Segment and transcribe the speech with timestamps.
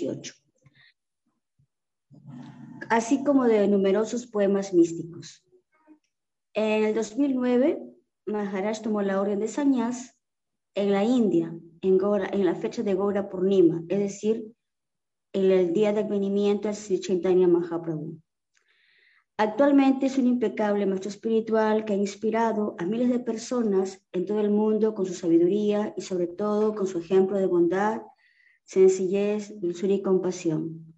[0.00, 0.34] 18,
[2.88, 5.44] así como de numerosos poemas místicos.
[6.54, 7.78] En el 2009,
[8.26, 10.16] Maharaj tomó la orden de Sanyas
[10.74, 11.98] en la India, en,
[12.32, 14.52] en la fecha de Gaura Purnima, es decir,
[15.32, 18.20] en el día de advenimiento al Sri Chaitanya Mahaprabhu.
[19.36, 24.40] Actualmente es un impecable maestro espiritual que ha inspirado a miles de personas en todo
[24.40, 28.02] el mundo con su sabiduría y sobre todo con su ejemplo de bondad,
[28.70, 30.94] sencillez, dulzura y compasión.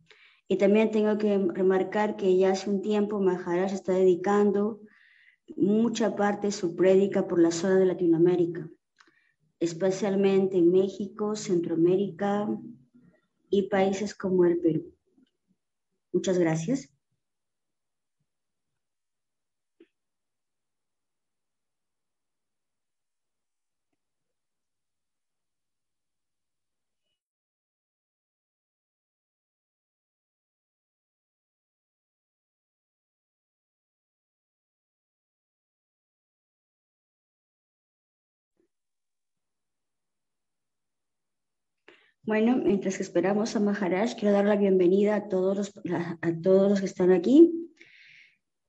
[0.47, 4.83] Y también tengo que remarcar que ya hace un tiempo Maharaj está dedicando
[5.57, 8.69] mucha parte de su prédica por la zona de Latinoamérica,
[9.59, 12.47] especialmente en México, Centroamérica
[13.49, 14.95] y países como el Perú.
[16.13, 16.93] Muchas gracias.
[42.25, 45.73] Bueno, mientras esperamos a Maharaj, quiero dar la bienvenida a todos los,
[46.21, 47.69] a, todos los que están aquí,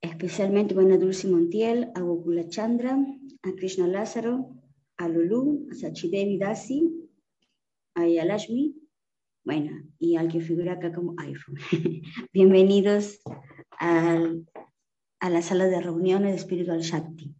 [0.02, 2.98] especialmente a Dulce Montiel, a Gokula Chandra,
[3.44, 4.50] a Krishna Lázaro,
[4.98, 7.12] a Lulu, a Sachidevi Dasi,
[7.94, 8.76] a Yalashmi,
[9.46, 11.58] bueno, y al que figura acá como iPhone.
[12.34, 13.20] Bienvenidos
[13.78, 17.36] a la sala de reuniones de Spiritual Shakti.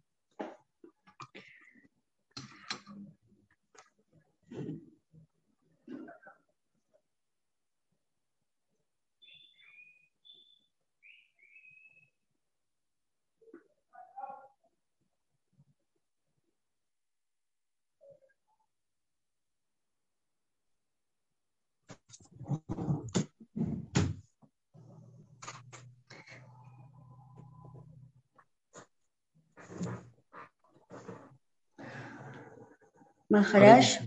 [33.28, 34.00] Maharaj,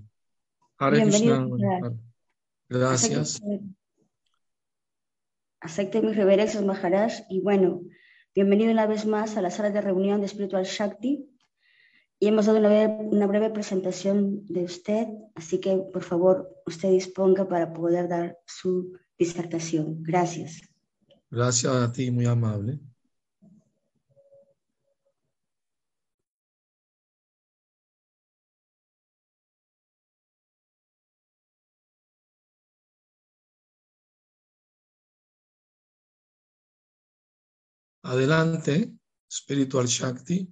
[0.79, 1.49] bienvenido.
[2.69, 3.41] Gracias.
[5.59, 7.25] Acepte mis reverencias, Maharaj.
[7.29, 7.81] Y bueno,
[8.33, 11.29] bienvenido una vez más a la sala de reunión de Spiritual Shakti.
[12.19, 17.73] Y hemos dado una breve, presentación de usted, así que por favor usted disponga para
[17.73, 20.01] poder dar su disertación.
[20.01, 20.61] Gracias.
[21.29, 22.79] Gracias a ti, muy amable.
[38.01, 38.93] Adelante,
[39.29, 40.49] Spiritual Shakti.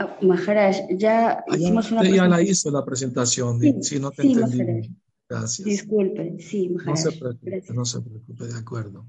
[0.00, 4.96] Ah, Maharaj, ya hicimos una Ya la hizo la presentación, sí, si no te entendí.
[5.28, 5.64] Gracias.
[5.64, 6.94] Disculpe, sí, Maharaj.
[6.94, 9.06] No se preocupe, no se preocupe, de acuerdo.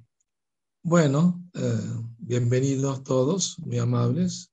[0.82, 4.52] Bueno, eh, bienvenidos todos, muy amables.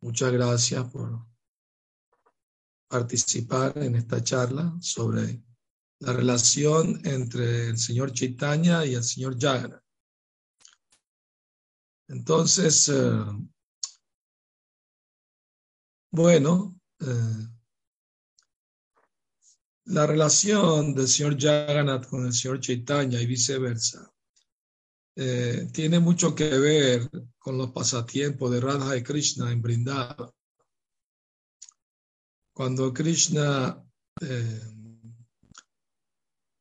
[0.00, 1.26] Muchas gracias por
[2.88, 5.42] participar en esta charla sobre
[5.98, 9.82] la relación entre el señor Chaitanya y el señor Jagannath.
[12.08, 13.24] Entonces, eh,
[16.10, 17.46] bueno, eh,
[19.84, 24.12] la relación del señor Jagannath con el señor Chaitanya y viceversa
[25.16, 30.30] eh, tiene mucho que ver con los pasatiempos de Radha y Krishna en Vrindavan.
[32.52, 33.82] Cuando Krishna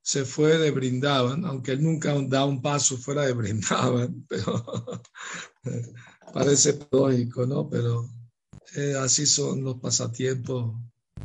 [0.09, 4.65] se fue de Brindaban, aunque él nunca da un paso fuera de Brindaban, pero
[6.33, 7.69] parece lógico, ¿no?
[7.69, 8.09] Pero
[8.75, 10.75] eh, así son los pasatiempos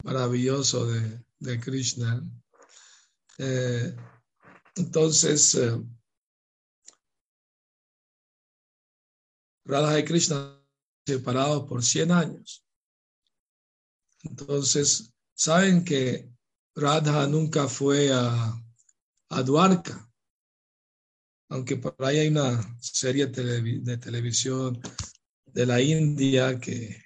[0.03, 0.93] maravillosos
[1.38, 2.22] de, Krishna.
[3.38, 3.94] Eh,
[4.77, 5.81] entonces, eh,
[9.65, 10.60] Radha y Krishna
[11.06, 12.65] separados por 100 años.
[14.22, 16.31] Entonces, saben que
[16.75, 18.58] Radha nunca fue a
[19.35, 20.08] a Duarca.
[21.49, 24.81] Aunque por ahí hay una serie de televisión
[25.47, 27.04] de la India que,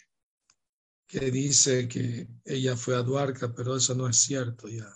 [1.08, 4.86] que dice que ella fue a Duarca, pero eso no es cierto ya.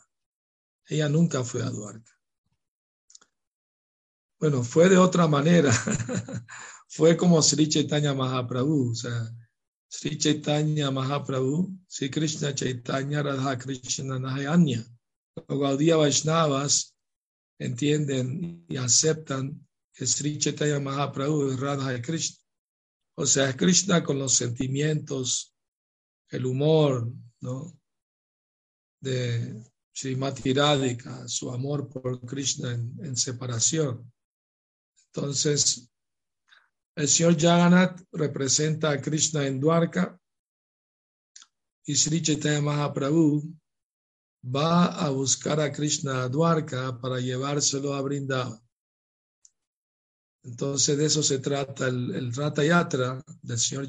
[0.87, 2.13] Ella nunca fue a Duarca.
[4.39, 5.73] Bueno, fue de otra manera.
[6.89, 8.91] fue como Sri Chaitanya Mahaprabhu.
[8.91, 9.35] O sea,
[9.89, 14.85] Sri Chaitanya Mahaprabhu, Sri Krishna Chaitanya Radha Krishna Nahayanya.
[15.49, 16.95] Los Gaudiya Vaishnavas
[17.59, 22.39] entienden y aceptan que Sri Chaitanya Mahaprabhu es Radha Krishna.
[23.15, 25.52] O sea, es Krishna con los sentimientos,
[26.33, 27.79] el humor, ¿no?
[29.01, 29.63] De
[29.95, 34.11] Srimati Radhika, su amor por Krishna en, separación.
[35.07, 35.91] Entonces,
[36.97, 40.19] el señor Jagannath representa a Krishna en Dwarka
[41.85, 43.43] y Sri Chaitanya Mahaprabhu
[44.43, 48.59] va a buscar a Krishna a Dwarka para llevárselo a Vrindavan.
[50.45, 53.87] Entonces de eso se trata el, el Rata Yatra del señor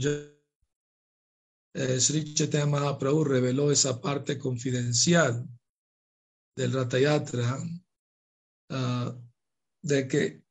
[1.74, 5.48] eh, Sri Chaitanya Mahaprabhu reveló esa parte confidencial
[6.56, 7.58] del Rata Yatra
[8.70, 9.22] uh,
[9.82, 10.44] de que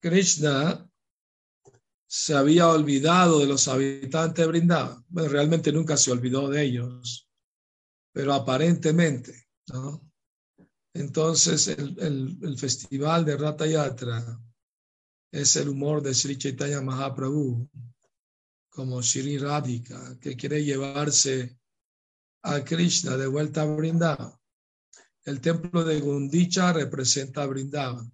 [0.00, 0.90] Krishna
[2.06, 5.04] se había olvidado de los habitantes de Vrindavan.
[5.08, 7.28] Bueno, realmente nunca se olvidó de ellos,
[8.12, 10.10] pero aparentemente, ¿no?
[10.94, 14.40] Entonces, el, el, el festival de Rata Yatra
[15.32, 17.68] es el humor de Sri Chaitanya Mahaprabhu,
[18.74, 21.56] como Sri Radhika, que quiere llevarse
[22.42, 24.32] a Krishna de vuelta a Vrindavan.
[25.24, 28.12] El templo de Gundicha representa a Vrindavan.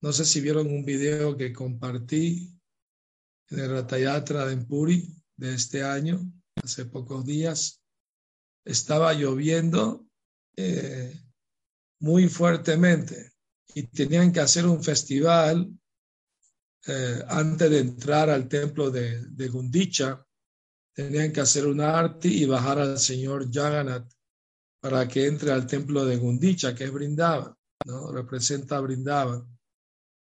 [0.00, 2.58] No sé si vieron un video que compartí
[3.50, 5.06] en el Ratayatra de Puri
[5.36, 6.18] de este año,
[6.56, 7.82] hace pocos días.
[8.64, 10.06] Estaba lloviendo
[10.56, 11.14] eh,
[12.00, 13.32] muy fuertemente
[13.74, 15.70] y tenían que hacer un festival
[16.86, 20.24] eh, antes de entrar al templo de, Gundicha,
[20.92, 24.12] tenían que hacer un arti y bajar al señor Jagannath
[24.80, 27.56] para que entre al templo de Gundicha, que es Brindava,
[27.86, 28.10] ¿no?
[28.10, 29.46] representa Brindava.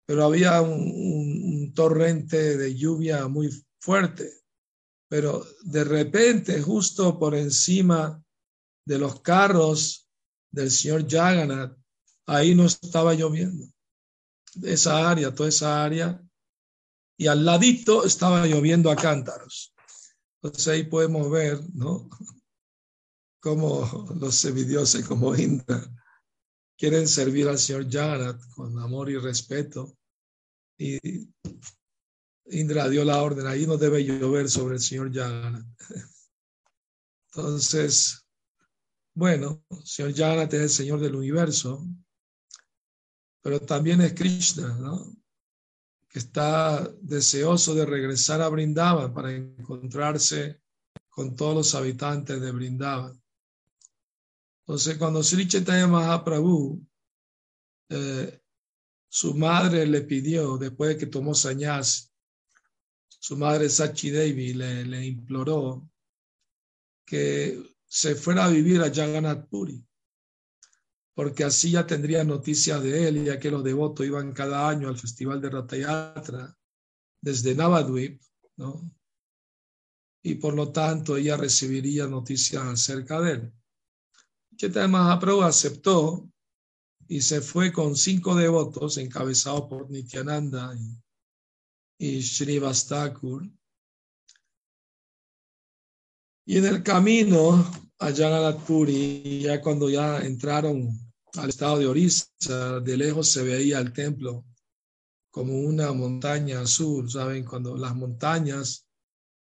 [0.07, 3.49] Pero había un, un, un torrente de lluvia muy
[3.81, 4.43] fuerte,
[5.09, 8.23] pero de repente, justo por encima
[8.87, 10.07] de los carros
[10.51, 11.77] del señor Jagannath,
[12.27, 13.67] ahí no estaba lloviendo.
[14.63, 16.22] Esa área, toda esa área
[17.23, 19.73] y al ladito estaba lloviendo a cántaros.
[20.43, 22.11] Entonces ahí podemos ver, ¿no?
[23.39, 25.89] Cómo los semidioses como Indra
[26.77, 29.97] quieren servir al señor Jagannath con amor y respeto.
[30.77, 30.99] Y
[32.47, 35.65] Indra dio la orden, ahí no debe llover sobre el señor Jagannath.
[37.27, 38.27] Entonces,
[39.15, 41.87] bueno, señor Jagannath es el señor del universo,
[43.43, 45.22] pero también es Krishna, ¿no?
[46.13, 50.61] Que está deseoso de regresar a Brindavan para encontrarse
[51.09, 53.19] con todos los habitantes de Brindavan.
[54.61, 56.87] Entonces, cuando Sri Chaitanya Mahaprabhu,
[57.89, 58.43] eh,
[59.09, 62.13] su madre le pidió, después de que tomó sañas,
[63.09, 65.89] su madre Sachi Devi le, le imploró
[67.07, 69.83] que se fuera a vivir a Jagannath Puri
[71.15, 74.99] porque así ya tendría noticias de él, ya que los devotos iban cada año al
[74.99, 76.57] festival de Ratayatra
[77.21, 78.21] desde Navadvip,
[78.57, 78.91] ¿no?
[80.25, 83.53] Y por lo tanto ella recibiría noticias acerca de él.
[84.57, 86.29] Chaitanya Mahaprabhu aceptó
[87.09, 90.75] y se fue con cinco devotos encabezados por Nityananda
[91.99, 92.23] y, y.
[96.45, 97.53] Y en el camino
[97.99, 100.91] a Jagannath Puri, ya cuando ya entraron
[101.35, 104.45] al estado de Orissa, de lejos se veía el templo
[105.31, 107.45] como una montaña azul, ¿saben?
[107.45, 108.87] Cuando las montañas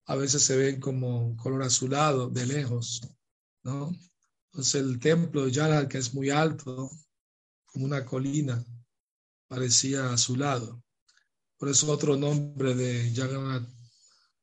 [0.07, 3.01] a veces se ven como color azulado de lejos,
[3.65, 3.97] ¿no?
[4.53, 6.91] Entonces el templo de Jagannath, que es muy alto,
[7.65, 8.63] como una colina,
[9.49, 10.83] parecía azulado.
[11.57, 13.69] Por eso otro nombre de Jagannath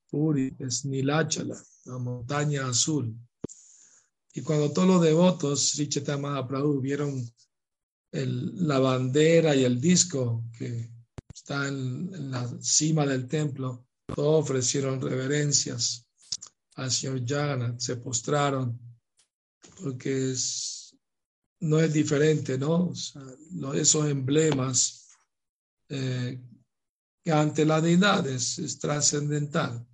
[0.09, 3.15] Puri es Nilachala, la montaña azul.
[4.33, 5.89] Y cuando todos los devotos, Sri
[6.81, 7.33] vieron
[8.11, 10.89] la bandera y el disco que
[11.33, 16.05] está en, en, la cima del templo, todos ofrecieron reverencias
[16.75, 18.79] al señor Jagannath, se postraron,
[19.81, 20.95] porque es,
[21.59, 22.91] no es diferente, ¿no?
[23.61, 25.07] O esos emblemas
[25.89, 26.39] eh,
[27.25, 29.85] ante la deidad es trascendental.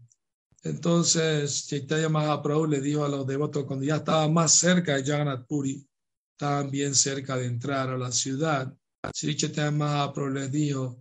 [0.63, 5.45] Entonces Chaitanya Mahaprabhu le dijo a los devotos cuando ya estaba más cerca de Jagannath
[5.45, 5.85] Puri,
[6.31, 8.73] estaban bien cerca de entrar a la ciudad.
[9.13, 10.99] Sri Chaitanya Mahaprabhu les dijo,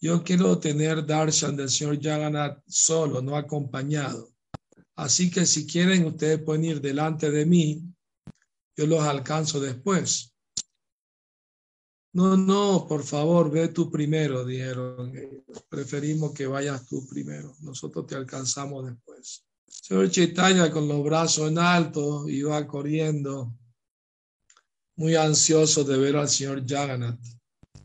[0.00, 4.32] yo quiero tener darshan del señor Jagannath solo, no acompañado.
[4.96, 7.82] Así que si quieren, ustedes pueden ir delante de mí,
[8.76, 10.35] yo los alcanzo después.
[12.16, 15.12] No, no, por favor, ve tú primero, dijeron.
[15.68, 17.54] Preferimos que vayas tú primero.
[17.60, 19.44] Nosotros te alcanzamos después.
[19.66, 23.54] Señor Chaitanya con los brazos en alto iba corriendo,
[24.96, 27.20] muy ansioso de ver al señor Jagannath.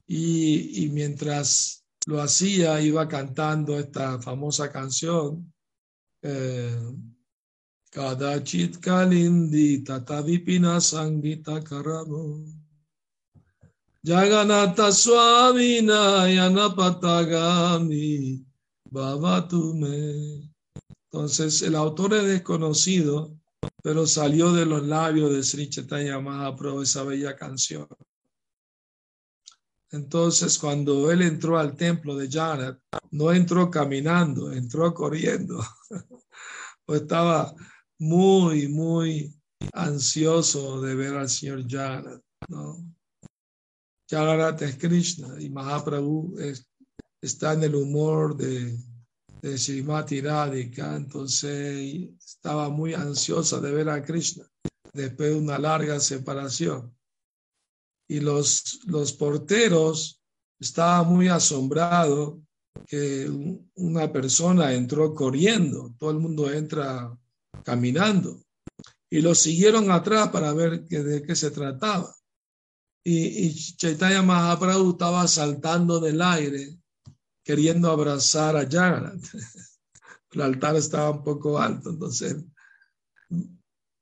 [0.08, 5.54] Y, y mientras lo hacía, iba cantando esta famosa canción.
[6.22, 6.80] Eh,
[7.90, 12.61] Kadachit kalindi tatavipina sangita karamo.
[14.04, 18.44] Jaganata suavina yanapatagami
[18.90, 20.52] babatume.
[21.12, 23.38] Entonces el autor es desconocido,
[23.84, 27.88] pero salió de los labios de Sri Chaitanya Mahaprabhu esa bella canción.
[29.92, 32.80] Entonces, cuando él entró al templo de Janet,
[33.12, 35.64] no entró caminando, entró corriendo.
[36.88, 37.54] estaba
[38.00, 39.36] muy, muy
[39.74, 42.22] ansioso de ver al señor Janet.
[42.48, 42.78] ¿no?
[44.12, 46.36] Es Krishna y Mahaprabhu
[47.22, 48.78] está en el humor de,
[49.42, 54.44] de Srimati Radhika, entonces estaba muy ansiosa de ver a Krishna
[54.92, 56.94] después de una larga separación
[58.10, 60.22] y los, los porteros
[60.60, 62.38] estaban muy asombrados
[62.86, 63.32] que
[63.76, 67.18] una persona entró corriendo, todo el mundo entra
[67.64, 68.42] caminando,
[69.10, 72.14] y lo siguieron atrás para ver de qué se trataba.
[73.04, 76.78] Y, y Chaitanya Mahaprabhu estaba saltando del aire,
[77.44, 79.26] queriendo abrazar a Jagannath.
[80.32, 82.38] El altar estaba un poco alto, entonces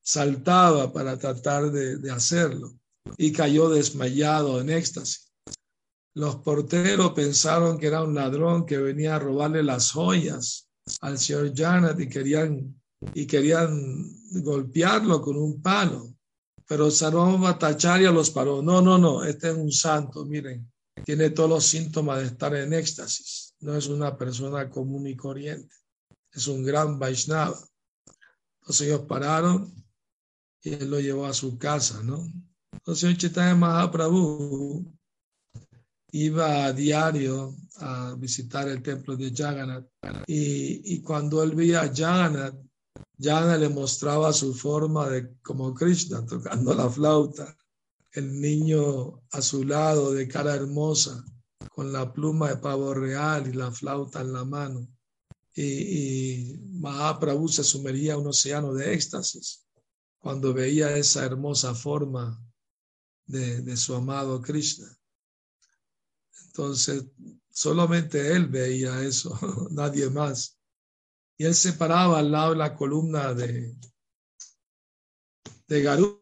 [0.03, 2.77] saltaba para tratar de, de hacerlo
[3.17, 5.31] y cayó desmayado en éxtasis.
[6.15, 10.69] Los porteros pensaron que era un ladrón que venía a robarle las joyas
[11.01, 12.81] al señor Janet y querían,
[13.13, 14.05] y querían
[14.41, 16.13] golpearlo con un palo.
[16.69, 18.61] Pero Sarón Bhattacharya los paró.
[18.61, 20.71] No, no, no, este es un santo, miren,
[21.03, 23.55] tiene todos los síntomas de estar en éxtasis.
[23.61, 25.75] No es una persona común y corriente,
[26.31, 27.57] es un gran Vaishnava.
[28.61, 29.73] Entonces ellos pararon
[30.61, 32.23] y él lo llevó a su casa, ¿no?
[32.71, 34.85] Entonces, Chaitanya Mahaprabhu
[36.11, 39.87] iba a diario a visitar el templo de Jagannath
[40.27, 42.68] y, y cuando él veía a Jagannath,
[43.17, 47.57] Jagannath le mostraba su forma de como Krishna tocando la flauta,
[48.13, 51.23] el niño a su lado de cara hermosa,
[51.69, 54.87] con la pluma de pavo real y la flauta en la mano.
[55.53, 59.65] Y, y Mahaprabhu se sumergía en un océano de éxtasis
[60.19, 62.41] cuando veía esa hermosa forma
[63.25, 64.87] de, su amado Krishna.
[66.47, 67.05] Entonces,
[67.49, 69.37] solamente él veía eso,
[69.71, 70.58] nadie más.
[71.39, 73.73] Y él se paraba al lado de la columna de,
[75.69, 76.19] de Garuda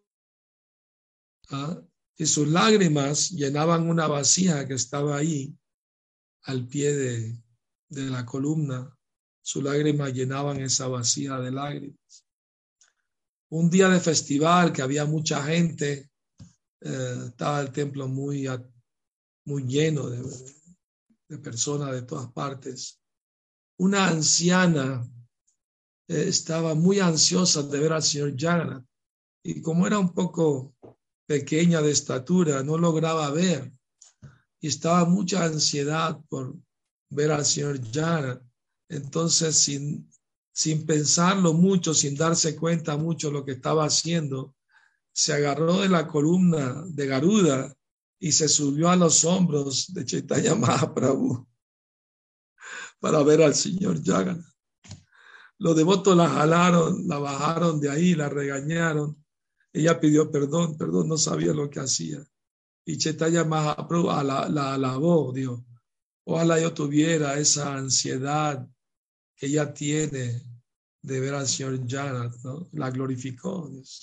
[1.49, 1.81] ¿ah?
[2.15, 5.57] y sus lágrimas llenaban una vasija que estaba ahí
[6.43, 7.43] al pie de,
[7.89, 8.95] de la columna.
[9.41, 12.25] Sus lágrimas llenaban esa vasija de lágrimas.
[13.49, 16.11] Un día de festival que había mucha gente,
[16.81, 18.47] eh, estaba el templo muy,
[19.45, 20.21] muy lleno de,
[21.29, 22.99] de, personas de todas partes.
[23.79, 25.07] Una anciana
[26.07, 28.85] eh, estaba muy ansiosa de ver al señor Jagannath
[29.43, 30.73] y como era un poco
[31.27, 33.71] pequeña de estatura, no lograba ver.
[34.59, 36.55] Y estaba mucha ansiedad por
[37.09, 38.41] ver al señor Jagannath.
[38.89, 40.09] Entonces, sin,
[40.53, 44.55] sin pensarlo mucho, sin darse cuenta mucho lo que estaba haciendo,
[45.13, 47.73] se agarró de la columna de Garuda
[48.19, 51.47] y se subió a los hombros de Chaitanya Mahaprabhu
[52.99, 54.45] para ver al señor Jagannath.
[55.59, 59.23] Los devotos la jalaron, la bajaron de ahí, la regañaron.
[59.73, 62.23] Ella pidió perdón, perdón, no sabía lo que hacía.
[62.85, 65.65] Y Chaitanya Mahaprabhu la, la alabó, dijo,
[66.25, 68.67] ojalá yo tuviera esa ansiedad
[69.35, 70.41] que ella tiene
[71.01, 72.69] de ver al señor Jagannath, ¿no?
[72.73, 73.67] La glorificó.
[73.69, 73.99] Dios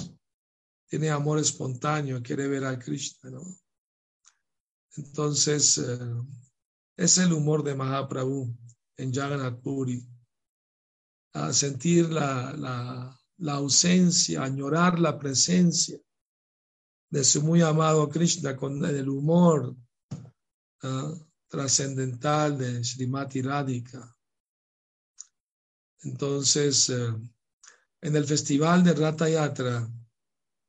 [0.89, 3.43] tiene amor espontáneo, quiere ver a Krishna, ¿no?
[4.97, 5.99] Entonces, eh,
[6.97, 8.57] es el humor de Mahaprabhu
[8.97, 10.07] en Jagannath Puri,
[11.35, 15.99] a sentir la, la, la ausencia, añorar la presencia
[17.11, 19.77] de su muy amado Krishna con el humor
[21.49, 24.17] trascendental de Srimati Radhika.
[26.03, 27.15] Entonces, eh,
[28.03, 29.89] en el festival de Rata Yatra,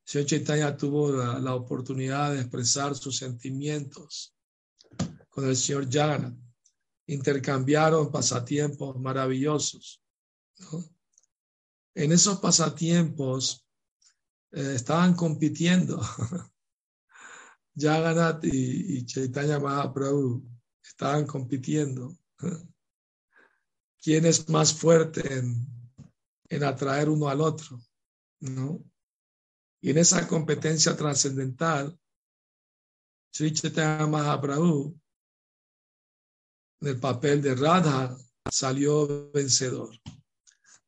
[0.05, 4.35] Señor Chaitanya tuvo la, oportunidad de expresar sus sentimientos
[5.29, 6.44] con el señor Jagannath.
[7.07, 10.01] Intercambiaron pasatiempos maravillosos.
[11.93, 13.65] En esos pasatiempos
[14.51, 16.01] eh, estaban compitiendo.
[17.75, 20.43] Jagannath y, y, Chaitanya Mahaprabhu
[20.83, 22.17] estaban compitiendo.
[24.01, 25.21] ¿Quién es más fuerte
[26.49, 27.81] en, atraer uno al otro?
[28.39, 28.83] ¿No?
[29.81, 31.99] Y en esa competencia trascendental,
[33.31, 34.97] Chaitanya Mahaprabhu,
[36.81, 38.15] en el papel de Radha,
[38.47, 39.89] salió vencedor.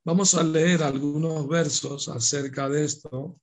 [0.03, 3.39] Vamos a leer algunos versos acerca de esto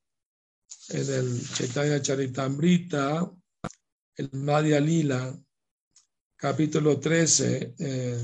[0.88, 3.30] en el Chaitanya Charitamrita,
[4.16, 5.38] el Madhya Lila,
[6.36, 8.22] capítulo 13, eh,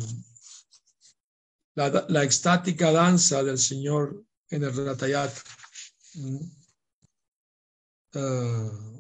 [1.75, 5.33] la, extática danza del Señor en el Ratayat.
[8.13, 9.00] Uh,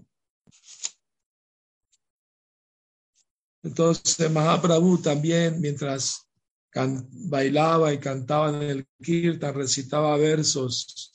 [3.62, 6.26] entonces Mahaprabhu también, mientras
[6.74, 11.12] bailaba y cantaba en el kirtan, recitaba versos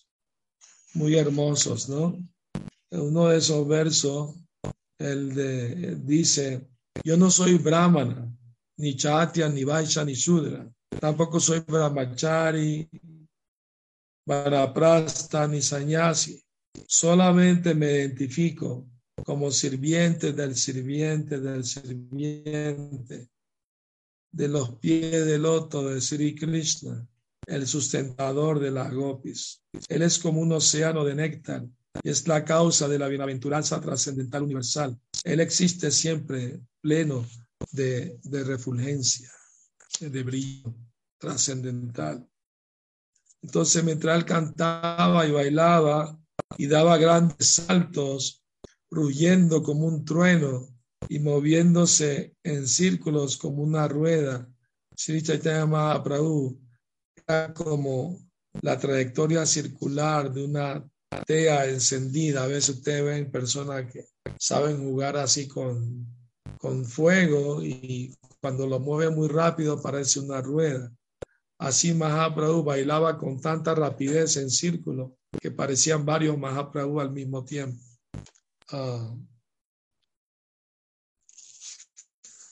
[0.94, 2.18] muy hermosos, ¿no?
[2.92, 4.36] Uno de esos versos,
[4.98, 6.68] el de, dice,
[7.04, 8.32] yo no soy brahmana,
[8.78, 12.90] ni chatya, ni vaisha, ni shudra, tampoco soy brahmachari,
[14.25, 16.42] vanaprasta, ni sanyasi,
[16.88, 18.88] solamente me identifico
[19.24, 23.30] como sirviente del sirviente del sirviente
[24.32, 27.08] de los pies del loto de Sri Krishna,
[27.48, 29.62] el sustentador de las gopis.
[29.88, 31.66] Él es como un océano de néctar
[32.04, 35.00] y es la causa de la bienaventuranza trascendental universal.
[35.24, 37.26] Él existe siempre pleno
[37.72, 39.32] de, de refulgencia,
[40.02, 40.76] de brillo
[41.18, 42.28] trascendental.
[43.42, 46.20] Entonces, mientras él cantaba y bailaba
[46.58, 48.45] y daba grandes saltos,
[48.89, 50.75] rugiendo como un trueno,
[51.10, 54.50] y moviéndose en círculos como una rueda.
[54.96, 56.60] Sri Chaitanya Mahaprabhu
[57.27, 58.20] era como
[58.62, 60.89] la trayectoria circular de una
[61.25, 62.44] tea encendida.
[62.44, 64.06] A veces ustedes ven personas que
[64.39, 66.08] saben jugar así con,
[66.58, 70.92] con fuego y cuando lo mueve muy rápido parece una rueda.
[71.58, 77.82] Así Mahaprabhu bailaba con tanta rapidez en círculo que parecían varios Mahaprabhu al mismo tiempo.
[78.72, 79.16] Ah,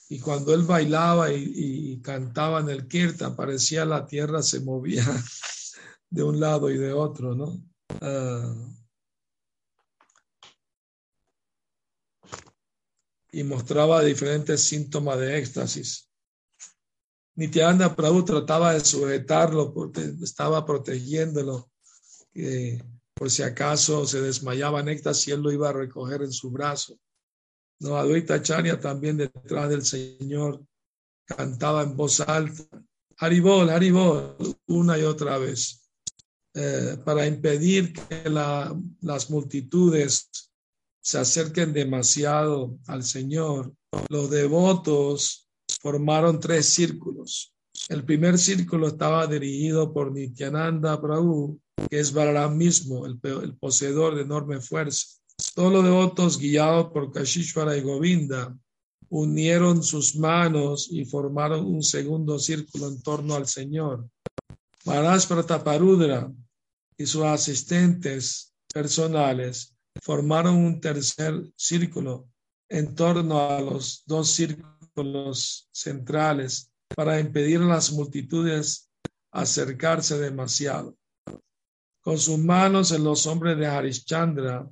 [0.08, 5.04] Y cuando él bailaba y, cantaba en el kirtan, parecía la tierra se movía
[6.10, 7.60] de un lado y de otro, ¿no?
[8.00, 8.54] Ah.
[13.32, 16.08] y mostraba diferentes síntomas de éxtasis.
[17.34, 21.68] Nityananda Prabhu trataba de sujetarlo porque estaba protegiéndolo,
[23.14, 26.98] por si acaso se desmayaba en éxtasis, él lo iba a recoger en su brazo.
[27.80, 30.64] No, Advaita Charya también detrás del Señor
[31.24, 32.64] cantaba en voz alta,
[33.18, 35.88] Haribol, Haribol, una y otra vez,
[36.54, 40.30] eh, para impedir que las multitudes
[41.00, 43.72] se acerquen demasiado al Señor.
[44.08, 45.48] Los devotos
[45.80, 47.54] formaron tres círculos.
[47.88, 53.18] El primer círculo estaba dirigido por Nityananda Prabhu, que es Balaram mismo, el,
[53.56, 55.06] poseedor de enorme fuerza.
[55.54, 58.56] Todos los devotos guiados por Kashishvara y Govinda
[59.08, 64.08] unieron sus manos y formaron un segundo círculo en torno al Señor.
[64.84, 66.32] Maharaj Prataparudra
[66.96, 72.28] y sus asistentes personales formaron un tercer círculo
[72.68, 78.90] en torno a los dos círculos centrales para impedir a las multitudes
[79.32, 80.96] acercarse demasiado.
[82.04, 84.68] Con sus manos en los hombres de Harishchandra,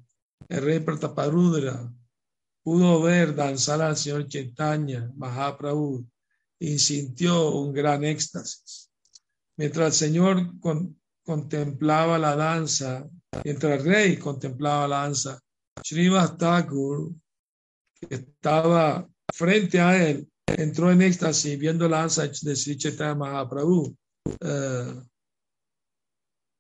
[0.50, 1.90] el rey Prataparudra
[2.62, 6.06] pudo ver danzar al señor Chaitanya Mahaprabhu
[6.58, 8.90] y sintió un gran éxtasis.
[9.56, 10.52] Mientras el señor
[11.24, 13.08] contemplaba la danza,
[13.42, 15.40] mientras el rey contemplaba la danza,
[15.82, 17.14] Srivas Thakur,
[17.94, 23.96] que estaba frente a él, entró en éxtasis viendo la danza de Sri Chaitanya Mahaprabhu.
[24.40, 25.02] Uh,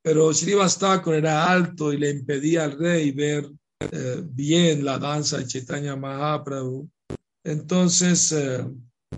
[0.02, 5.38] pero Srivas Thakur era alto y le impedía al rey ver eh, bien la danza
[5.38, 6.90] de Chaitanya Mahaprabhu.
[7.44, 8.64] Entonces, eh,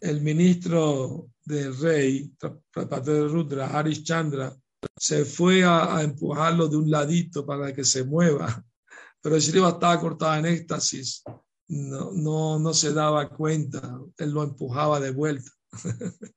[0.00, 2.32] el ministro del rey,
[2.74, 4.54] Rudra, Harish Chandra,
[4.96, 8.64] se fue a, empujarlo de un ladito para que se mueva.
[9.22, 11.22] Pero Shriva estaba en éxtasis,
[11.68, 15.50] no, no, no se daba cuenta, él lo empujaba de vuelta.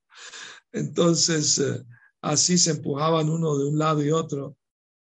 [0.72, 1.84] Entonces, eh,
[2.22, 4.58] así se empujaban uno de un lado y otro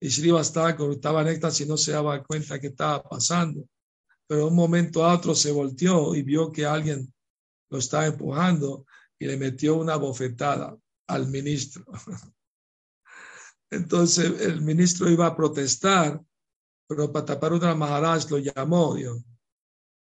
[0.02, 3.68] y Srivastaka estaba en éxtasis y no se daba cuenta que estaba pasando.
[4.26, 7.14] Pero un momento a otro se volteó y vio que alguien
[7.70, 8.84] lo estaba empujando
[9.16, 11.84] y le metió una bofetada al ministro.
[13.70, 16.20] Entonces el ministro iba a protestar,
[16.88, 19.22] pero Pataparudra Maharaj lo llamó, dijo,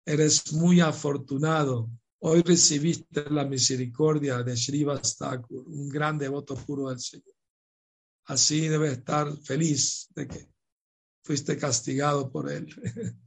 [0.06, 1.90] eres muy afortunado.
[2.22, 7.40] Hoy recibiste la misericordia de Srivastakur, un gran devoto puro del Señor
[8.30, 10.50] así debe estar feliz de que
[11.24, 12.68] fuiste castigado por él.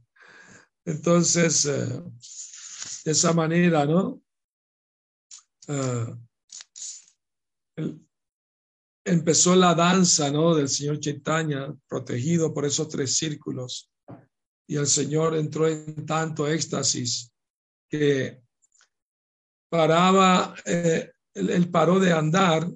[0.85, 2.01] Entonces, eh,
[3.05, 4.21] de esa manera, ¿no?
[5.67, 6.15] Eh,
[9.05, 10.55] empezó la danza, ¿no?
[10.55, 13.91] Del señor Chaitanya, protegido por esos tres círculos.
[14.67, 17.31] Y el señor entró en tanto éxtasis
[17.89, 18.42] que
[19.73, 22.69] paraba, eh, él, paró de andar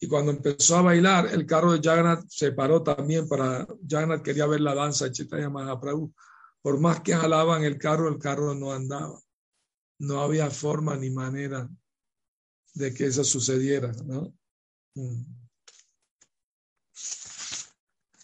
[0.00, 4.46] y cuando empezó a bailar, el carro de Jagannath se paró también para, Jagannath quería
[4.46, 6.14] ver la danza de Chaitanya Mahaprabhu.
[6.62, 9.20] Por más que jalaban el carro, el carro no andaba.
[9.98, 11.68] No había forma ni manera
[12.72, 14.32] de que eso sucediera, ¿no?
[14.94, 15.22] Mm.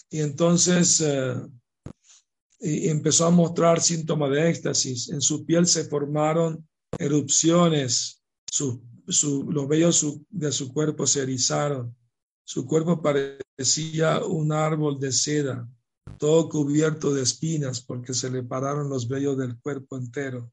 [0.08, 1.42] Y entonces eh,
[2.58, 5.10] empezó a mostrar síntomas de éxtasis.
[5.10, 6.66] En su piel se formaron
[6.98, 8.22] erupciones,
[8.58, 11.94] los vellos de su cuerpo se erizaron,
[12.44, 15.68] su cuerpo parecía un árbol de seda,
[16.18, 20.52] todo cubierto de espinas porque se le pararon los vellos del cuerpo entero.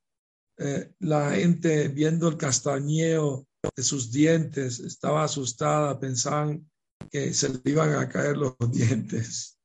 [0.58, 6.70] Eh, la gente viendo el castañeo de sus dientes estaba asustada, pensaban
[7.12, 9.58] que se le iban a caer los dientes.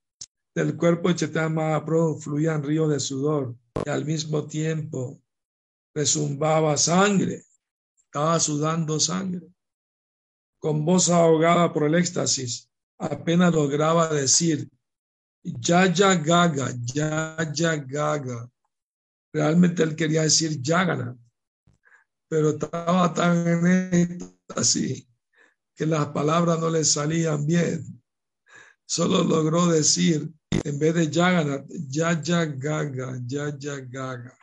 [0.54, 5.20] Del cuerpo de Chaitanya Mahaprabhu fluían ríos de sudor y al mismo tiempo
[5.94, 7.44] resumbaba sangre,
[8.07, 9.46] estaba sudando sangre.
[10.59, 14.68] Con voz ahogada por el éxtasis, apenas lograba decir,
[15.42, 18.50] ya ya gaga, ya ya gaga.
[19.33, 21.18] Realmente él quería decir Yagana,
[22.28, 25.07] pero estaba tan en éxtasis
[25.74, 28.00] que las palabras no le salían bien.
[28.87, 34.38] Solo logró decir, en vez de Yaganat, ya ya gaga, ya ya gaga.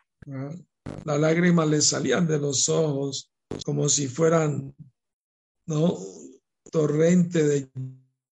[1.05, 3.31] Las lágrimas le salían de los ojos
[3.65, 4.75] como si fueran,
[5.67, 5.97] ¿no?
[6.71, 7.71] Torrente de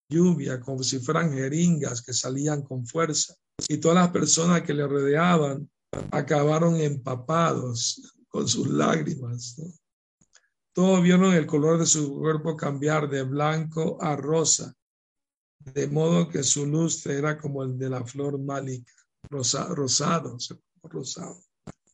[0.10, 3.36] lluvia, como si fueran jeringas que salían con fuerza.
[3.68, 5.70] Y todas las personas que le rodeaban
[6.12, 9.56] acabaron empapados con sus lágrimas.
[10.74, 14.74] Todos vieron el color de su cuerpo cambiar de blanco a rosa,
[15.60, 18.94] de modo que su luz era como el de la flor málica,
[19.30, 20.38] rosado,
[20.84, 21.49] rosado.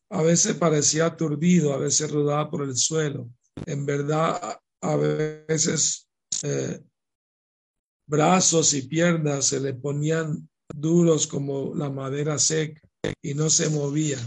[0.10, 3.30] A veces parecía aturdido, a veces rodaba por el suelo.
[3.66, 6.08] En verdad, a veces
[6.44, 6.82] eh,
[8.06, 12.82] brazos y piernas se le ponían duros como la madera seca
[13.22, 14.20] y no se movía.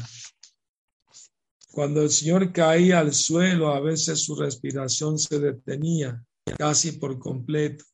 [1.72, 6.24] Cuando el Señor caía al suelo, a veces su respiración se detenía
[6.56, 7.84] casi por completo.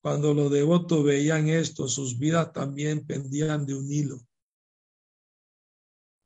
[0.00, 4.18] Cuando los devotos veían esto, sus vidas también pendían de un hilo.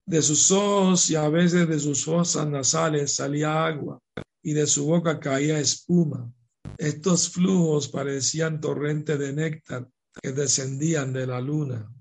[0.09, 4.01] De sus ojos y a veces de sus fosas nasales salía agua
[4.42, 6.33] y de su boca caía espuma.
[6.79, 9.87] Estos flujos parecían torrentes de néctar
[10.23, 11.92] que descendían de la luna.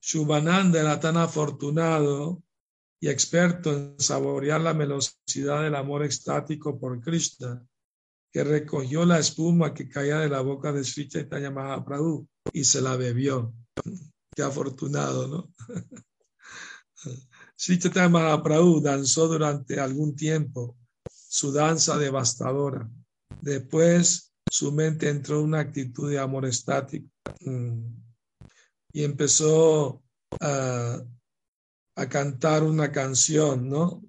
[0.00, 2.44] Shubhananda era tan afortunado
[3.00, 7.60] y experto en saborear la velocidad del amor extático por Krishna,
[8.32, 12.80] que recogió la espuma que caía de la boca de Sri Chaitanya Mahaprabhu y se
[12.80, 13.52] la bebió.
[14.32, 15.52] Qué afortunado, ¿no?
[17.56, 20.76] Sri Chaitanya Mahaprabhu danzó durante algún tiempo
[21.10, 22.88] su danza devastadora.
[23.40, 27.08] Después su mente entró en una actitud de amor estático
[27.40, 27.84] mm,
[28.92, 30.02] y empezó
[30.40, 31.02] a,
[32.08, 34.02] cantar una canción, ¿no?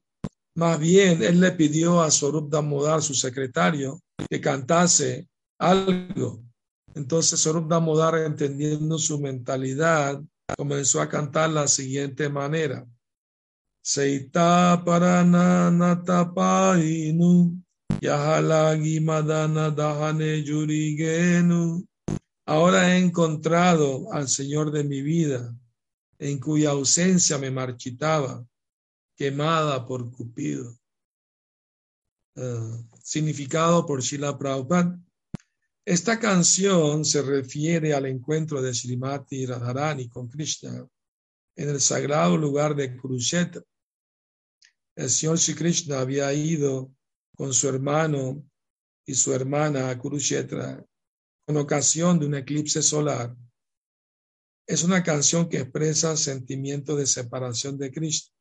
[0.55, 3.99] Más bien, él le pidió a Sorup Damodar, su secretario,
[4.29, 5.27] que cantase
[5.59, 6.41] algo.
[6.95, 10.21] Entonces Sorup Damodar, entendiendo su mentalidad,
[10.57, 12.87] comenzó a cantar la siguiente manera.
[13.83, 15.71] Seita parana
[18.01, 21.85] yahalagi madana dahane yurigenu
[22.45, 25.55] Ahora he encontrado al Señor de mi vida,
[26.19, 28.45] en cuya ausencia me marchitaba,
[29.15, 30.75] quemada por Cupido.
[32.35, 34.99] Ah, significado por Shila Prabhupada.
[35.85, 40.87] Esta canción se refiere al encuentro de Srimati Radharani con Krishna
[41.55, 43.63] en el sagrado lugar de Kurukshetra.
[44.95, 46.91] El Señor Sri Krishna había ido
[47.35, 48.43] con su hermano
[49.05, 50.85] y su hermana a Kurukshetra
[51.45, 53.35] con ocasión de un eclipse solar,
[54.67, 58.33] es una canción que expresa sentimiento de separación de Krishna.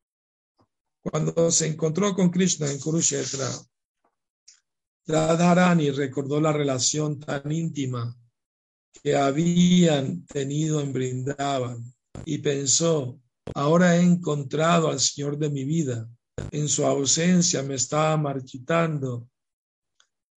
[1.02, 3.48] Cuando se encontró con Krishna en Kurukshetra,
[5.10, 8.16] Radharani recordó la relación tan íntima
[9.02, 11.94] que habían tenido en Brindavan
[12.24, 13.20] y pensó,
[13.54, 16.08] ahora he encontrado al Señor de mi vida.
[16.50, 19.28] En su ausencia me estaba marchitando,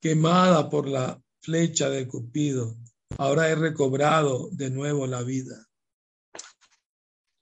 [0.01, 2.77] quemada por la flecha de Cupido,
[3.19, 5.67] ahora he recobrado de nuevo la vida.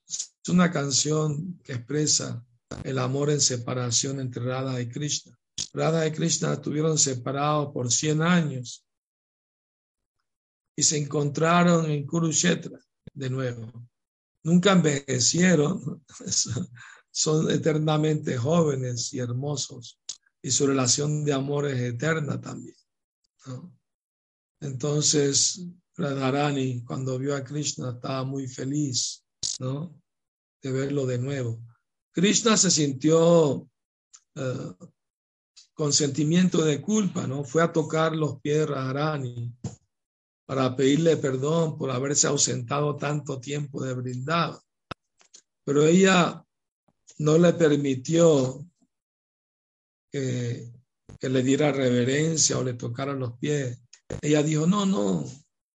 [0.07, 2.45] Es una canción que expresa
[2.83, 5.37] el amor en separación entre Radha y Krishna.
[5.73, 8.85] Radha y Krishna estuvieron separados por 100 años
[10.75, 12.79] y se encontraron en Kurukshetra
[13.13, 13.71] de nuevo.
[14.43, 16.03] Nunca envejecieron,
[17.11, 19.99] son eternamente jóvenes y hermosos
[20.41, 22.75] y su relación de amor es eterna también.
[24.59, 29.23] Entonces, Radharani, cuando vio a Krishna, estaba muy feliz
[29.59, 31.61] de verlo de nuevo.
[32.11, 33.69] Krishna se sintió
[34.35, 34.75] eh,
[35.81, 37.43] con sentimiento de culpa, ¿no?
[37.43, 39.51] Fue a tocar los pies de Radharani
[40.45, 44.59] para pedirle perdón por haberse ausentado tanto tiempo de brindar.
[45.63, 46.45] Pero ella
[47.17, 48.63] no le permitió
[50.11, 50.71] que,
[51.19, 53.81] que le diera reverencia o le tocara los pies.
[54.21, 55.25] Ella dijo, no, no,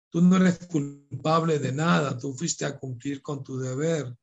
[0.07, 4.15] tú no eres culpable de nada, tú fuiste a cumplir con tu deber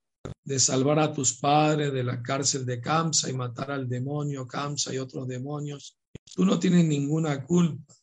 [0.45, 4.93] de salvar a tus padres de la cárcel de Kamsa y matar al demonio Kamsa
[4.95, 5.97] y otros demonios.
[6.35, 7.95] Tú no tienes ninguna culpa.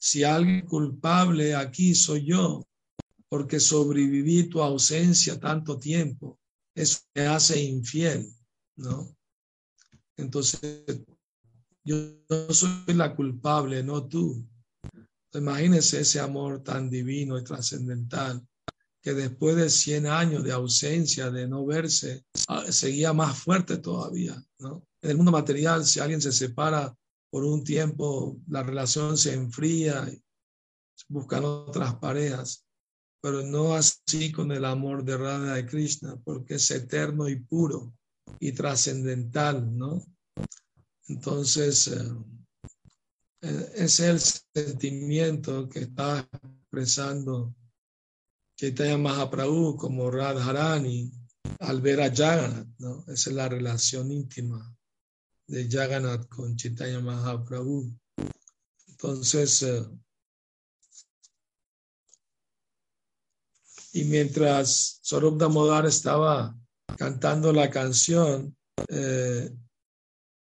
[0.00, 2.64] Si alguien culpable aquí soy yo,
[3.28, 6.38] porque sobreviví tu ausencia tanto tiempo,
[6.74, 8.32] eso me hace infiel,
[8.76, 9.14] ¿no?
[10.16, 10.86] Entonces,
[11.84, 11.96] yo
[12.28, 14.46] no soy la culpable, no tú.
[15.34, 18.47] Imagínense ese amor tan divino y trascendental
[19.14, 24.42] después de 100 años de ausencia, de no verse, ah, seguía más fuerte todavía.
[24.60, 26.94] En el mundo material, si alguien se separa
[27.30, 30.20] por un tiempo, la relación se enfría, y
[31.08, 32.64] buscan otras parejas,
[33.20, 37.92] pero no así con el amor de Radha de Krishna, porque es eterno y puro
[38.40, 39.68] y trascendental.
[41.08, 42.12] Entonces, eh,
[43.42, 46.28] eh, es el sentimiento que está
[46.60, 47.54] expresando
[48.58, 51.12] Chaitanya Mahaprabhu como Radharani
[51.60, 53.04] al ver a Jagannath, ¿no?
[53.06, 54.76] Esa es la relación íntima
[55.46, 57.96] de Jagannath con Chaitanya Mahaprabhu.
[58.88, 59.86] Entonces, eh,
[63.92, 66.52] y mientras Swarup Damodar estaba
[66.96, 68.56] cantando la canción,
[68.88, 69.50] eh,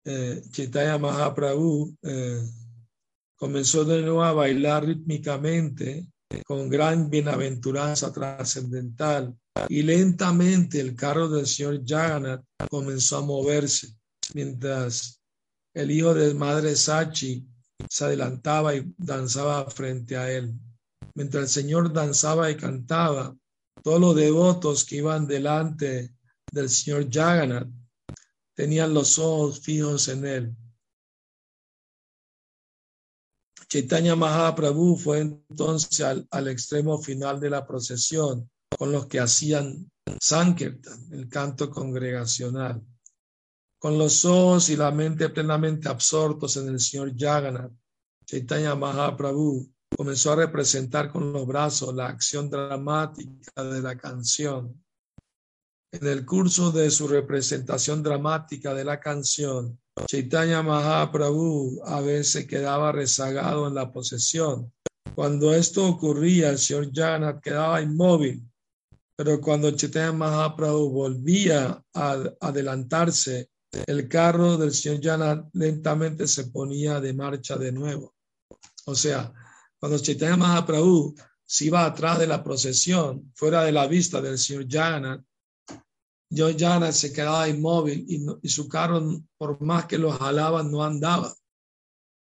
[0.04, 2.42] eh, Mahaprabhu eh,
[3.36, 6.10] comenzó de nuevo a bailar rítmicamente
[6.44, 9.34] con gran bienaventuranza trascendental
[9.68, 13.94] y lentamente el carro del señor Jagannath comenzó a moverse
[14.34, 15.20] mientras
[15.74, 17.46] el hijo de madre Sachi
[17.88, 20.52] se adelantaba y danzaba frente a él.
[21.14, 23.34] Mientras el señor danzaba y cantaba,
[23.82, 26.14] todos los devotos que iban delante
[26.52, 27.68] del señor Jagannath
[28.54, 30.56] tenían los ojos fijos en él.
[33.70, 41.12] Chaitanya Mahaprabhu fue entonces al, extremo final de la procesión con los que hacían Sankirtan,
[41.12, 42.82] el canto congregacional.
[43.78, 47.72] Con los ojos y la mente plenamente absortos en el señor Jagannath,
[48.24, 54.82] Chaitanya Mahaprabhu comenzó a representar con los brazos la acción dramática de la canción.
[55.92, 62.92] En el curso de su representación dramática de la canción, Chaitanya Mahaprabhu a veces quedaba
[62.92, 64.72] rezagado en la posesión.
[65.14, 68.42] Cuando esto ocurría, el señor Jagannath quedaba inmóvil,
[69.16, 73.50] pero cuando Chaitanya Mahaprabhu volvía a adelantarse,
[73.86, 78.14] el carro del señor Jagannath lentamente se ponía de marcha de nuevo.
[78.86, 79.32] O sea,
[79.78, 84.66] cuando Chaitanya Mahaprabhu se iba atrás de la procesión, fuera de la vista del señor
[84.68, 85.24] Jagannath,
[86.30, 88.04] Jana se quedaba inmóvil
[88.42, 89.02] y, su carro,
[89.36, 91.34] por más que lo jalaban, no andaba.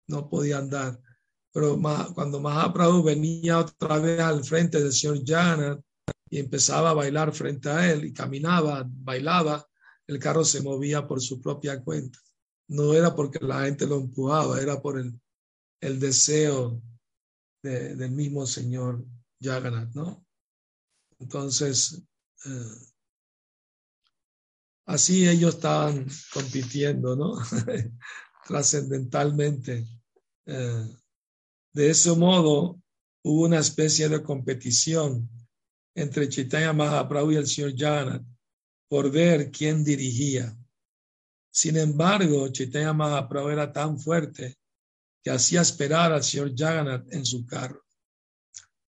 [0.09, 1.01] No podía andar.
[1.53, 1.79] Pero
[2.15, 5.79] cuando Mahaprabhu venía otra vez al frente del señor Jana
[6.31, 9.67] y empezaba a bailar frente a él y caminaba, bailaba,
[10.07, 12.19] el carro se movía por su propia cuenta.
[12.69, 15.21] No era porque la gente lo empujaba, era por el,
[15.81, 16.81] el deseo
[17.63, 19.05] del mismo señor
[19.41, 20.25] Jagannath, ¿no?
[21.19, 22.03] Entonces,
[22.45, 22.92] eh,
[24.87, 27.35] Así ellos estaban compitiendo, ¿no?
[28.47, 29.87] Trascendentalmente.
[30.47, 30.89] Eh,
[31.73, 32.81] de ese modo,
[33.23, 35.29] hubo una especie de competición
[35.95, 38.25] entre Chaitanya Mahaprabhu y el señor Jagannath
[38.89, 40.55] por ver quién dirigía.
[41.51, 44.59] Sin embargo, Chaitanya Mahaprabhu era tan fuerte
[45.23, 47.85] que hacía esperar al señor Jagannath en su carro.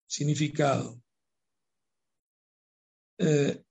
[0.05, 1.01] Significado.
[3.17, 3.64] Eh,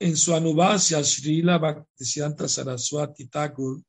[0.00, 3.82] en su Anubhasya, Srila Bhaktisiddhanta Saraswati Thakur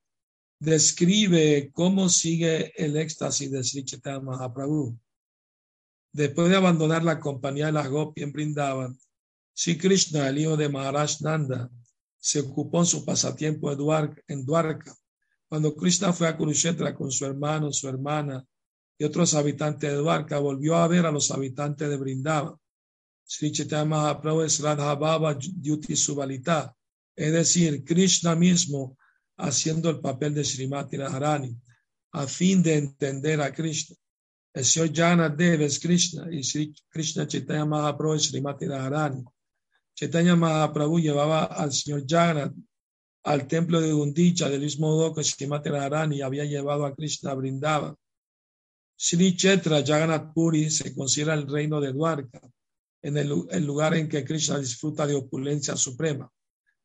[0.60, 5.00] describe cómo sigue el éxtasis de Sri Chaitanya Mahaprabhu.
[6.12, 9.00] Después de abandonar la compañía de las Gopi en Brindavan,
[9.54, 11.72] Sri Krishna, el hijo de Maharaj Nanda,
[12.20, 14.94] se ocupó en su pasatiempo en Dwarka.
[15.48, 18.46] Cuando Krishna fue a Kurukshetra con su hermano, su hermana
[18.98, 22.60] y otros habitantes de Dwarka, volvió a ver a los habitantes de Brindava.
[23.34, 25.38] Sri Chaitanya Mahaprabhu es Radha Baba
[27.16, 28.98] es decir, Krishna mismo
[29.38, 31.56] haciendo el papel de Srimati Radharani,
[32.12, 33.96] a fin de entender a Krishna.
[34.54, 39.24] El señor Janadev es Krishna y Sri Krishna Chaitanya Mahaprabhu es Srimati Radharani.
[39.96, 42.54] Chaitanya Mahaprabhu llevaba al señor Jagannath
[43.24, 47.36] al templo de Gundicha del mismo modo que Srimati Radharani había llevado a Krishna a
[47.36, 47.96] Brindava.
[48.98, 52.42] Sri Chetra Jagannath Puri se considera el reino de Dwarka,
[53.02, 56.32] en el, lugar en que Krishna disfruta de opulencia suprema.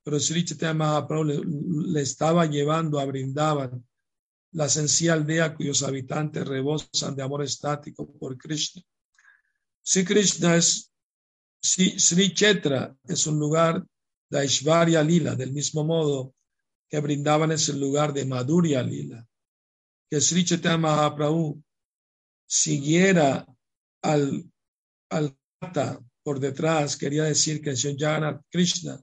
[0.02, 3.84] Pero Sri Chaitanya Mahaprabhu le, estaba llevando a Brindavan
[4.52, 8.82] la sencilla aldea cuyos habitantes rebosan de amor estático por Krishna.
[9.82, 10.90] Si Krishna es,
[11.60, 13.84] si Sri Chetra es un lugar
[14.30, 16.34] de Aishvarya Lila, del mismo modo
[16.88, 19.26] que brindaban es el lugar de Madhurya Lila.
[20.08, 21.62] Que Sri Chaitanya Mahaprabhu
[22.46, 23.46] siguiera
[24.02, 24.50] al,
[25.10, 25.36] al
[26.26, 29.00] por detrás, quería decir que el Jagannath Krishna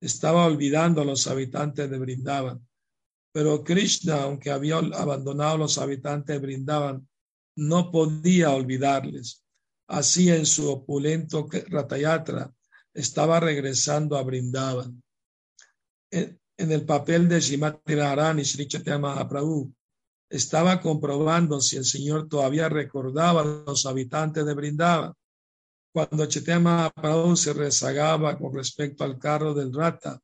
[0.00, 2.60] estaba olvidando a los habitantes de Brindavan
[3.36, 7.06] pero Krishna, aunque había abandonado a los habitantes de Brindavan,
[7.58, 9.44] no podía olvidarles.
[9.88, 12.50] Así en su opulento Ratayatra
[12.94, 15.02] estaba regresando a Brindavan.
[16.10, 19.70] En, el papel de Shrimati Radharani, Sri Chaitanya Mahaprabhu,
[20.30, 25.12] estaba comprobando si el Señor todavía recordaba a los habitantes de Brindavan.
[25.96, 30.20] Cuando Chaitanya Mahaprabhu se rezagaba con respecto al carro del Rata,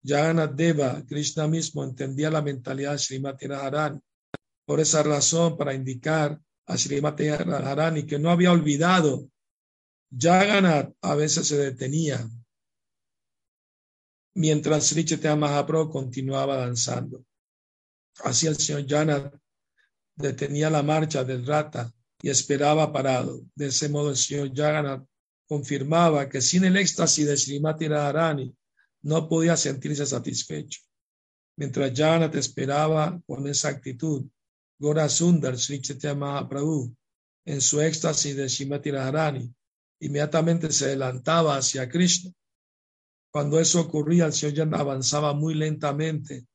[0.00, 4.00] Jagannath Deva, Krishna mismo entendía la mentalidad de Srimati Radharani.
[4.64, 9.28] Por esa razón, para indicar a Srimati Radharani que no había olvidado,
[10.16, 12.24] Jagannath a veces se detenía
[14.34, 17.24] mientras Sri Chaitanya Mahaprabhu continuaba danzando.
[18.22, 19.34] Así el señor Jagannath
[20.14, 23.42] detenía la marcha del rata y esperaba parado.
[23.54, 25.06] De ese modo el señor Jagannath
[25.46, 28.54] confirmaba que sin el éxtasis de Srimati Radharani
[29.02, 30.80] no podía sentirse satisfecho.
[31.56, 34.26] Mientras Jagannath esperaba con esa actitud,
[34.78, 35.80] Gora Sundar, Sri
[36.16, 36.94] Mahaprabhu,
[37.44, 39.52] en su éxtasis de Shimati Radharani,
[40.00, 42.30] inmediatamente se adelantaba hacia Krishna.
[43.32, 46.46] Cuando eso ocurría, el Señor avanzaba muy lentamente.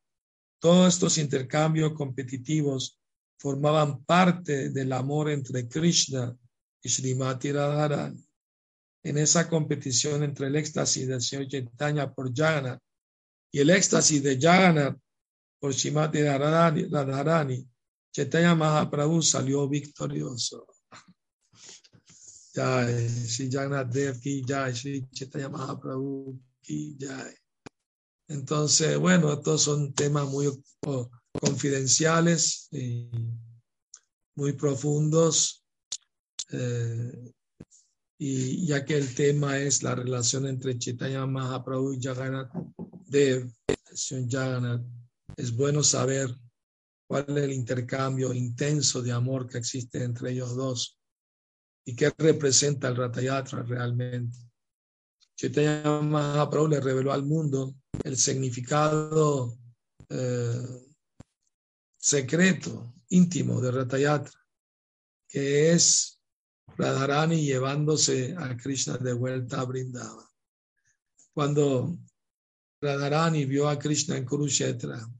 [0.58, 2.98] Todos estos intercambios competitivos
[3.38, 6.36] formaban parte del amor entre Krishna
[6.82, 8.24] y Srimati Radharani
[9.04, 12.80] en esa competición entre el éxtasis del señor Chaitanya por Jagannath
[13.52, 14.98] y el éxtasis de Jagannath
[15.60, 17.68] por Shimati Radharani, Radharani
[18.14, 20.66] Chaitanya Mahaprabhu salió victorioso.
[22.54, 27.34] Jai, Sri Jagannath Dev ki Jai, Sri Chaitanya Mahaprabhu ki Jai.
[28.28, 30.46] Entonces, bueno, estos son temas muy
[31.40, 33.10] confidenciales y
[34.36, 35.64] muy profundos.
[36.50, 37.32] Eh,
[38.18, 42.50] y ya que el tema es la relación entre Chaitanya Mahaprabhu y Jagannath
[43.06, 43.50] Dev,
[44.28, 44.84] Jagannath,
[45.36, 46.34] es bueno saber
[47.08, 50.98] cuál es el intercambio intenso de amor que existe entre ellos dos
[51.84, 54.38] y qué representa el Ratayatra realmente.
[55.36, 59.58] Chaitanya Mahaprabhu le reveló al mundo el significado
[60.08, 60.83] eh,
[62.04, 64.38] secreto, íntimo de Ratayatra,
[65.26, 66.20] que es
[66.76, 70.30] Radharani llevándose a Krishna de vuelta a Brindava.
[71.32, 71.96] Cuando
[72.82, 75.10] Radharani vio a Krishna en Kurukshetra,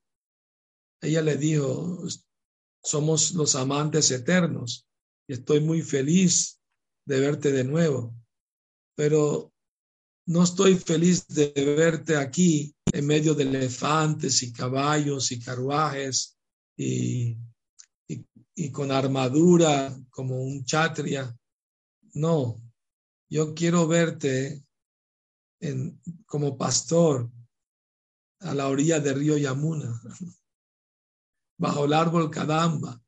[1.00, 2.06] ella le dijo,
[2.82, 4.86] somos los amantes eternos
[5.26, 6.60] y estoy muy feliz
[7.06, 8.14] de verte de nuevo,
[8.94, 9.54] pero
[10.26, 16.33] no estoy feliz de verte aquí en medio de elefantes y caballos y carruajes
[16.76, 17.36] y,
[18.08, 21.36] y, y con armadura como un chatria.
[22.14, 22.60] No,
[23.28, 24.64] yo quiero verte
[25.60, 27.30] en, como pastor
[28.40, 30.00] a la orilla del río Yamuna,
[31.58, 33.00] bajo el árbol Kadamba,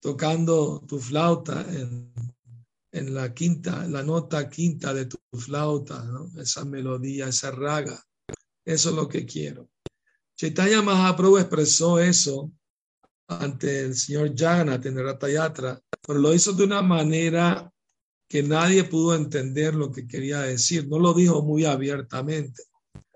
[0.00, 2.12] tocando tu flauta en,
[2.92, 6.04] en la quinta, la nota quinta de tu flauta,
[6.38, 8.02] esa melodía, esa raga.
[8.64, 9.68] Eso es lo que quiero.
[10.36, 12.52] Chaitanya Mahaprabhu expresó eso
[13.40, 17.72] ante el señor Jagannath en Ratayatra, pero lo hizo de una manera
[18.28, 20.88] que nadie pudo entender lo que quería decir.
[20.88, 22.62] No lo dijo muy abiertamente.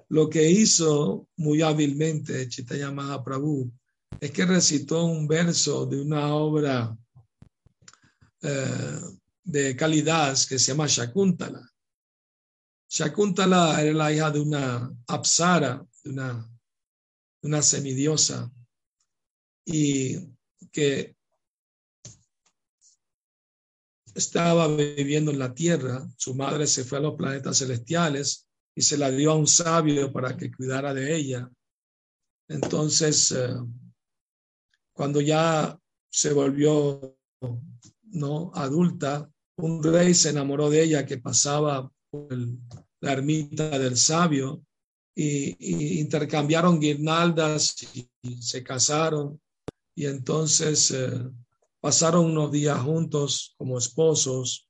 [0.09, 3.73] Lo que hizo muy hábilmente Chaitanya Mahaprabhu
[4.21, 6.97] es que recitó un verso de una obra
[8.43, 9.01] eh,
[9.43, 11.67] de calidad que se llama Shakuntala.
[12.89, 16.11] Shakuntala era la hija de una apsara, de
[17.43, 18.51] una semidiosa,
[19.67, 20.17] y
[20.73, 21.17] que
[24.15, 28.97] estaba viviendo en la tierra, su madre se fue a los planetas celestiales y se
[28.97, 31.51] la dio a un sabio para que cuidara de ella.
[32.49, 33.57] Entonces, eh,
[34.95, 35.79] cuando ya
[36.11, 37.19] se volvió
[38.05, 42.29] no adulta, un rey se enamoró de ella que pasaba por
[43.01, 44.65] la ermita del sabio
[45.15, 48.09] y, intercambiaron guirnaldas y,
[48.41, 49.41] se casaron
[49.97, 51.11] y entonces eh,
[51.81, 54.69] pasaron unos días juntos como esposos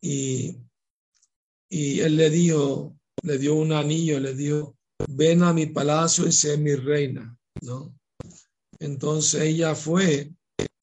[0.00, 0.56] y,
[1.68, 4.76] y él le dijo, le dio un anillo, le dijo,
[5.08, 7.94] ven a mi palacio y sé mi reina, ¿no?
[8.78, 10.30] Entonces ella fue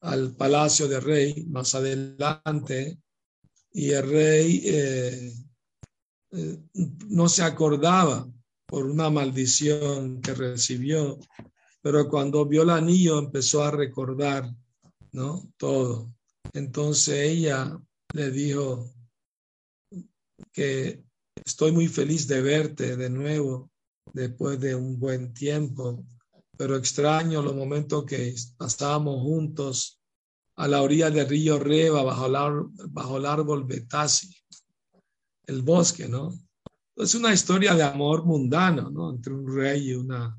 [0.01, 2.99] al palacio del rey más adelante
[3.71, 5.33] y el rey eh,
[6.31, 6.59] eh,
[7.07, 8.29] no se acordaba
[8.67, 11.17] por una maldición que recibió,
[11.87, 14.53] pero cuando vio el anillo empezó a recordar,
[15.13, 15.49] ¿no?
[15.55, 16.13] Todo.
[16.51, 17.79] Entonces ella
[18.13, 18.91] le dijo
[20.51, 21.01] que
[21.45, 23.71] estoy muy feliz de verte de nuevo
[24.11, 26.05] después de un buen tiempo,
[26.57, 30.01] pero extraño los momentos que pasábamos juntos
[30.57, 34.35] a la orilla del río Reba bajo el, bajo el árbol Betasi,
[35.45, 36.37] el bosque, ¿no?
[36.97, 39.09] Es una historia de amor mundano, ¿no?
[39.09, 40.37] Entre un rey y una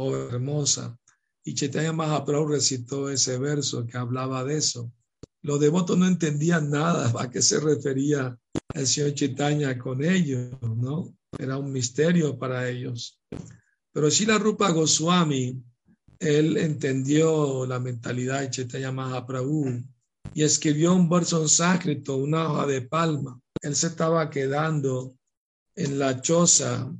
[0.00, 0.98] joven hermosa.
[1.44, 4.92] Y Chaitanya Mahaprabhu recitó ese verso que hablaba de eso.
[5.42, 8.36] Los devotos no entendían nada a qué se refería
[8.74, 11.14] el señor Chaitanya con ellos, ¿no?
[11.38, 13.18] Era un misterio para ellos.
[13.92, 15.62] Pero la Rupa Goswami,
[16.18, 19.82] él entendió la mentalidad de Chaitanya Mahaprabhu
[20.34, 23.40] y escribió un verso en sánscrito, una hoja de palma.
[23.62, 25.16] Él se estaba quedando
[25.74, 26.94] en la choza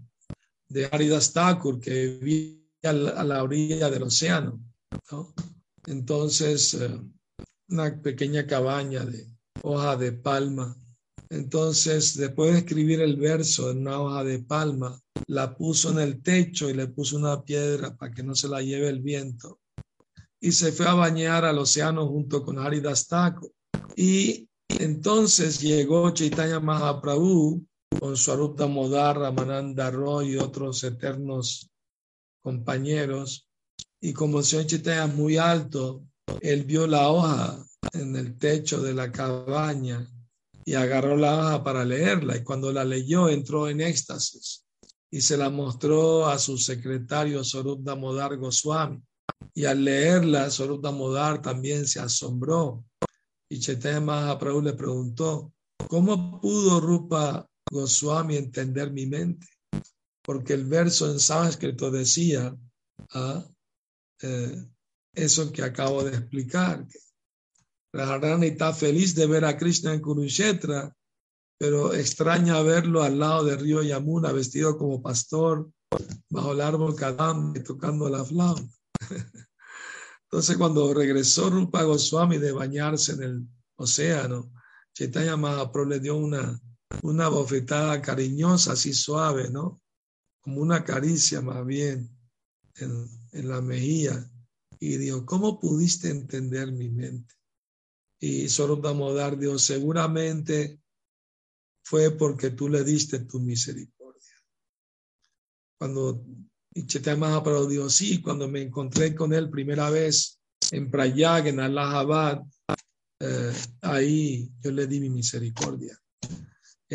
[0.69, 4.61] de Haridas Thakur que vivía a la, orilla del océano.
[5.87, 7.01] Entonces, eh,
[7.69, 9.27] una pequeña cabaña de
[9.63, 10.77] hoja de palma.
[11.29, 16.23] Entonces, después de escribir el verso en una hoja de palma, la puso en el
[16.23, 19.61] techo y le puso una piedra para que no se la lleve el viento.
[20.41, 23.53] Y se fue a bañar al océano junto con Haridas Thakur.
[23.95, 27.65] Y entonces llegó Chaitanya Mahaprabhu
[27.99, 31.70] con Swarupa Modar, Ramananda Roy y otros eternos
[32.43, 33.49] compañeros.
[34.01, 36.05] Y como Chaitanya es muy alto,
[36.41, 40.09] él vio la hoja en el techo de la cabaña
[40.65, 42.37] y agarró la hoja para leerla.
[42.37, 44.65] Y cuando la leyó, entró en éxtasis
[45.11, 49.03] y se la mostró a su secretario Swarup Damodar Goswami.
[49.55, 52.85] Y al leerla, Swarup Damodar también se asombró.
[53.49, 55.53] Y Chaitanya Mahaprabhu le preguntó,
[55.89, 59.47] ¿cómo pudo Rupa Goswami entender mi mente,
[60.23, 62.57] porque el verso en sánscrito decía
[63.15, 63.45] ah,
[64.23, 64.65] eh,
[65.15, 66.99] eso que acabo de explicar, que
[67.93, 70.95] Radharani está feliz de ver a Krishna en Kurukshetra,
[71.59, 75.71] pero extraña verlo al lado del río Yamuna vestido como pastor
[76.29, 78.63] bajo el árbol Kadam tocando la flauta.
[80.25, 84.53] Entonces cuando regresó Rupa Goswami de bañarse en el océano,
[84.95, 86.61] Chaitanya Mahaprabhu le dio una
[87.03, 89.80] una bofetada cariñosa, así suave, ¿no?
[90.41, 92.09] Como una caricia más bien
[92.77, 94.29] en, la mejilla.
[94.79, 97.35] Y dijo, ¿cómo pudiste entender mi mente?
[98.19, 100.81] Y Damodar dijo, seguramente
[101.85, 104.37] fue porque tú le diste tu misericordia.
[105.79, 106.25] Cuando
[106.87, 112.43] Chaitanya pero dijo, sí, cuando me encontré con él primera vez en Prayag, en Allahabad,
[113.21, 116.01] eh, ahí yo le di mi misericordia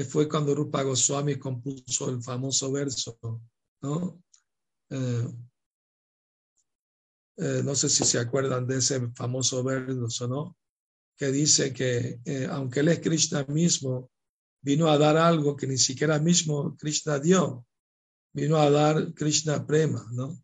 [0.03, 3.17] fue cuando Rupa Goswami compuso el famoso verso,
[3.81, 4.21] ¿no?
[4.89, 5.27] Eh,
[7.37, 10.57] eh, no sé si se acuerdan de ese famoso verso, ¿no?
[11.15, 14.11] Que dice que eh, aunque él es Krishna mismo,
[14.61, 17.65] vino a dar algo que ni siquiera mismo Krishna dio,
[18.33, 20.37] vino a dar Krishna prema, ¿no?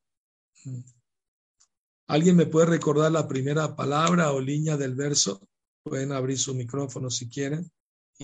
[2.08, 5.42] ¿Alguien me puede recordar la primera palabra o línea del verso?
[5.84, 7.70] Pueden abrir su micrófono si quieren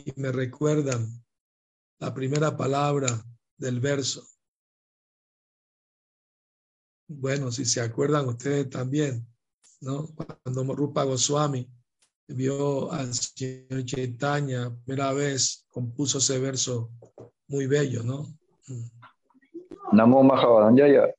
[0.06, 1.08] y me recuerdan
[2.00, 3.24] la primera palabra
[3.58, 4.24] del verso.
[7.08, 9.26] Bueno, si se acuerdan ustedes también,
[9.82, 10.08] ¿no?
[10.44, 11.68] Cuando Rupa Goswami
[12.28, 16.92] vio al señor Chaitanya primera vez, compuso ese verso
[17.48, 18.38] muy bello, ¿no?
[19.94, 21.14] Namo Mahavadanyaya.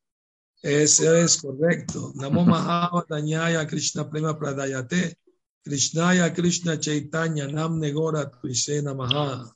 [0.62, 2.12] Ese es correcto.
[2.16, 5.16] Namo Mahavadanyaya Krishna Prema Pradayate.
[5.64, 9.52] Krishnaya Krishna Chaitanya Nam Negora Tuisena Maha.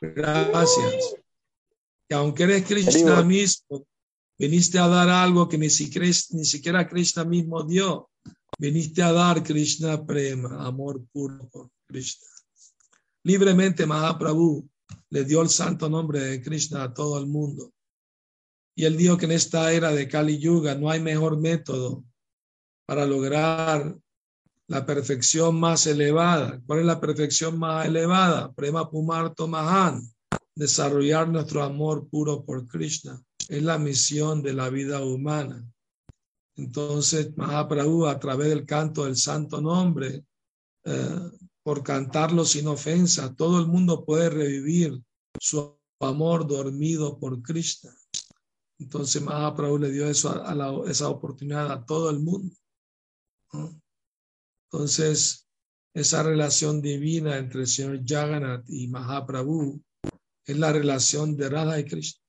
[0.00, 1.14] Gracias.
[2.08, 3.86] Que aunque eres Krishna mismo,
[4.38, 8.10] viniste a dar algo que ni siquiera, ni siquiera Krishna mismo dio.
[8.58, 12.26] Viniste a dar Krishna prema, amor puro por Krishna.
[13.24, 14.68] Libremente Mahaprabhu
[15.10, 17.72] le dio el santo nombre de Krishna a todo el mundo.
[18.74, 22.04] Y él dijo que en esta era de Kali Yuga no hay mejor método
[22.86, 23.96] para lograr
[24.68, 26.60] la perfección más elevada.
[26.66, 28.52] ¿Cuál es la perfección más elevada?
[28.52, 30.02] Prema Pumarto Mahan,
[30.54, 33.22] desarrollar nuestro amor puro por Krishna.
[33.48, 35.64] Es la misión de la vida humana.
[36.56, 40.24] Entonces, Mahaprabhu, a través del canto del santo nombre,
[40.84, 41.20] eh,
[41.62, 45.00] por cantarlo sin ofensa, todo el mundo puede revivir
[45.38, 47.92] su amor dormido por Krishna.
[48.78, 52.54] Entonces, Mahaprabhu le dio eso a, esa oportunidad a todo el mundo.
[54.70, 55.46] Entonces,
[55.94, 59.80] esa relación divina entre el señor Jagannath y Mahaprabhu
[60.44, 62.20] es la relación de Radha y Krishna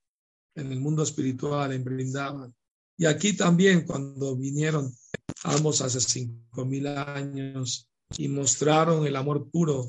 [0.55, 2.53] en el mundo espiritual, en Brindavan.
[2.97, 4.91] Y aquí también, cuando vinieron
[5.43, 9.88] ambos hace cinco mil años y mostraron el amor puro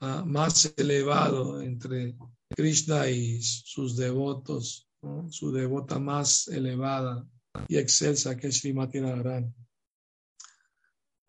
[0.00, 2.16] ah, más elevado entre
[2.48, 4.88] Krishna y sus devotos,
[5.28, 7.26] su devota más elevada
[7.68, 9.52] y excelsa que es Srimati Radharani.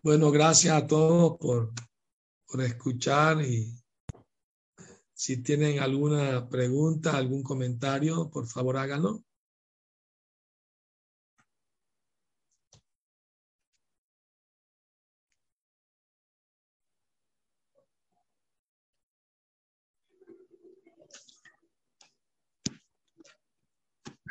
[0.04, 1.74] Bueno, gracias a todos por,
[2.46, 3.74] por escuchar y
[5.14, 9.24] si tienen alguna pregunta, algún comentario, por favor háganlo.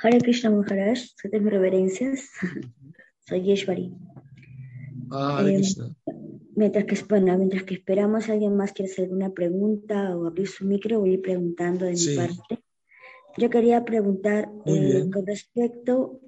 [0.03, 2.31] Hare Krishna Maharaj, mis reverencias.
[3.27, 3.93] Soy Yeshwari.
[5.11, 5.94] Ah, Hare Eh, Krishna.
[6.54, 10.64] Mientras que, bueno, mientras que esperamos, ¿alguien más quiere hacer alguna pregunta o abrir su
[10.64, 11.00] micro?
[11.00, 12.11] Voy a ir preguntando de Sí.
[12.11, 12.62] mi parte.
[13.36, 16.20] Yo quería preguntar eh, con respecto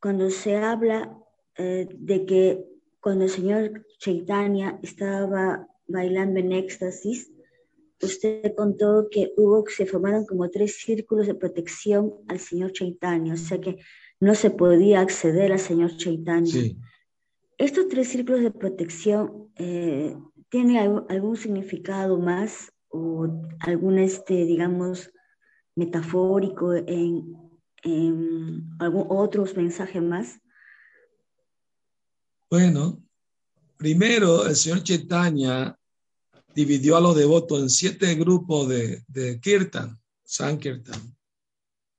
[0.00, 1.18] cuando se habla
[1.58, 2.64] eh, de que
[3.00, 7.30] cuando el señor Chaitanya estaba bailando en éxtasis,
[8.00, 13.36] usted contó que hubo, se formaron como tres círculos de protección al señor Chaitanya, o
[13.36, 13.78] sea que
[14.20, 16.46] no se podía acceder al señor Chaitanya.
[16.46, 16.78] Sí.
[17.58, 20.16] ¿Estos tres círculos de protección eh,
[20.48, 20.76] tienen
[21.08, 23.26] algún, significado más o
[23.58, 25.10] algún, este, digamos,
[25.74, 27.36] metafórico en,
[28.78, 30.40] algún otros mensajes más?
[32.48, 33.02] Bueno,
[33.76, 35.76] primero el señor Chaitanya
[36.54, 41.16] dividió a los devotos en siete grupos de, de Kirtan, Sankirtan.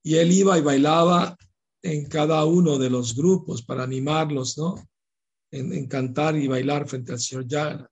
[0.03, 1.38] Y él iba y bailaba
[1.82, 4.89] en cada uno de los grupos para animarlos, ¿no?
[5.52, 7.91] En, cantar y bailar frente al señor Jagannath.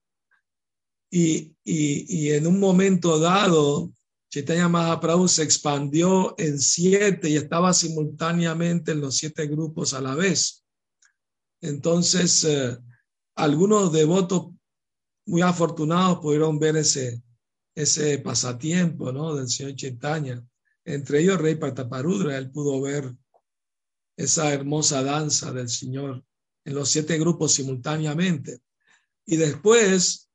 [1.10, 3.92] Y, y, y en un momento dado,
[4.30, 10.16] Chaitanya Mahaprabhu se expandió en siete y estaba simultáneamente en los siete grupos a la
[10.16, 10.66] vez.
[11.62, 12.78] Entonces, eh,
[13.36, 14.50] algunos devotos
[15.26, 17.22] muy afortunados pudieron ver ese,
[17.76, 19.36] ese pasatiempo ¿no?
[19.36, 20.44] del señor Chaitanya.
[20.84, 23.14] Entre ellos, Rey Prataparudra, él pudo ver
[24.18, 26.24] esa hermosa danza del Señor
[26.68, 28.60] en los siete grupos simultáneamente.
[29.26, 30.30] Y después,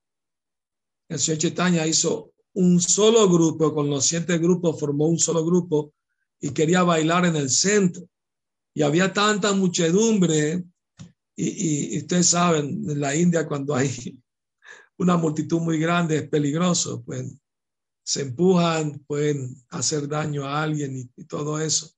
[1.10, 5.92] el señor Chaitanya hizo un solo grupo, con los siete grupos formó un solo grupo
[6.40, 8.08] y quería bailar en el centro.
[8.72, 10.64] Y había tanta muchedumbre,
[11.36, 13.90] y, y, y ustedes saben, en la India cuando hay
[14.96, 17.30] una multitud muy grande es peligroso, pues
[18.04, 21.90] se empujan, pueden hacer daño a alguien y, y, todo eso.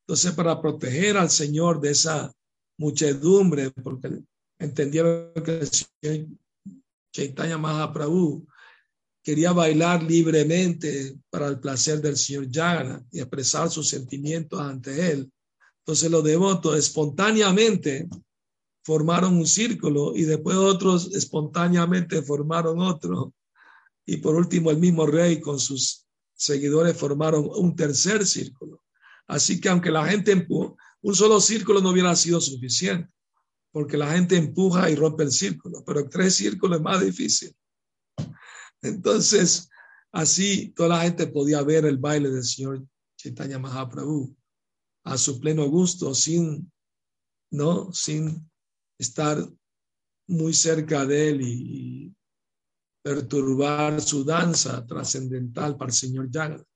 [0.00, 2.34] Entonces, para proteger al Señor de esa
[2.78, 4.22] muchedumbre, porque
[4.58, 5.60] entendieron que
[7.12, 8.46] Chaitanya Mahaprabhu
[9.22, 15.30] quería bailar libremente para el placer del Señor Jagannath y expresar sus sentimientos ante él.
[15.80, 18.08] Entonces los devotos espontáneamente
[18.84, 23.34] formaron un círculo y después otros espontáneamente formaron otro.
[24.06, 28.82] Y por último el mismo rey con sus seguidores formaron un tercer círculo.
[29.26, 30.32] Así que aunque la gente
[31.02, 33.10] un solo círculo no hubiera sido suficiente,
[33.70, 37.54] porque la gente empuja y rompe el círculo, pero tres círculos es más difícil.
[38.82, 39.68] Entonces,
[40.12, 42.86] así toda la gente podía ver el baile del señor
[43.16, 44.34] Chaitanya Mahaprabhu
[45.04, 46.70] a su pleno gusto, sin,
[47.50, 47.92] ¿no?
[47.92, 48.50] sin
[48.98, 49.48] estar
[50.26, 52.14] muy cerca de él y,
[53.00, 56.66] perturbar su danza trascendental para el señor Jagannath.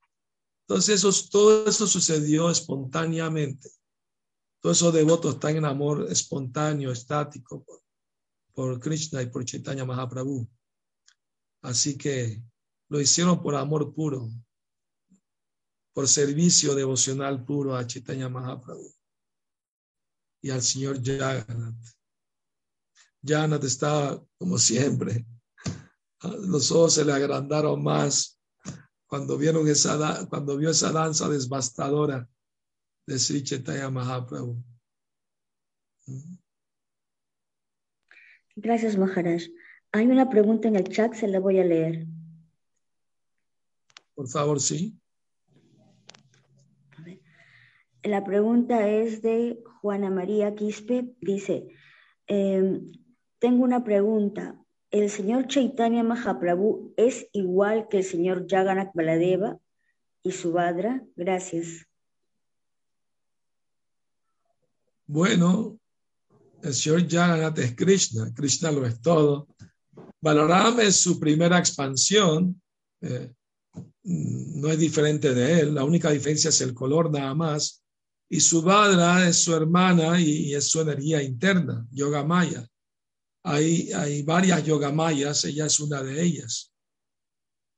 [0.66, 3.68] Entonces, eso, todo eso sucedió espontáneamente.
[4.62, 7.66] Todos esos devotos están en amor espontáneo, estático
[8.54, 10.48] por, Krishna y por Chaitanya Mahaprabhu.
[11.62, 12.40] Así que
[12.88, 14.30] lo hicieron por amor puro,
[15.92, 18.94] por servicio devocional puro a Chaitanya Mahaprabhu
[20.42, 21.84] y al señor Jagannath.
[23.20, 25.26] Jagannath estaba como siempre.
[26.22, 28.40] Los ojos se le agrandaron más
[29.08, 32.28] cuando vieron esa, cuando vio esa danza devastadora
[33.06, 34.62] de Sri Chaitanya Mahaprabhu.
[38.56, 39.42] Gracias, Maharaj.
[39.92, 42.06] Hay una pregunta en el chat, se la voy a leer.
[44.14, 44.98] Por favor, sí.
[48.02, 51.14] La pregunta es de Juana María Quispe.
[51.20, 51.68] Dice,
[52.26, 52.92] em,
[53.38, 54.58] tengo una pregunta.
[54.90, 59.58] ¿El señor Chaitanya Mahaprabhu es igual que el señor Jagannath Baladeva
[60.22, 61.04] y Subhadra?
[61.16, 61.86] Gracias.
[65.12, 65.78] Bueno,
[66.62, 69.46] el señor Jagannath es Krishna, Krishna lo es todo.
[70.22, 72.58] Balaram es su primera expansión,
[73.02, 73.30] eh,
[74.04, 77.84] no es diferente de él, la única diferencia es el color nada más.
[78.30, 82.66] Y Subhadra es su hermana y, es su energía interna, Yoga Maya.
[83.44, 86.72] Hay, hay varias Yogamayas, ella es una de ellas.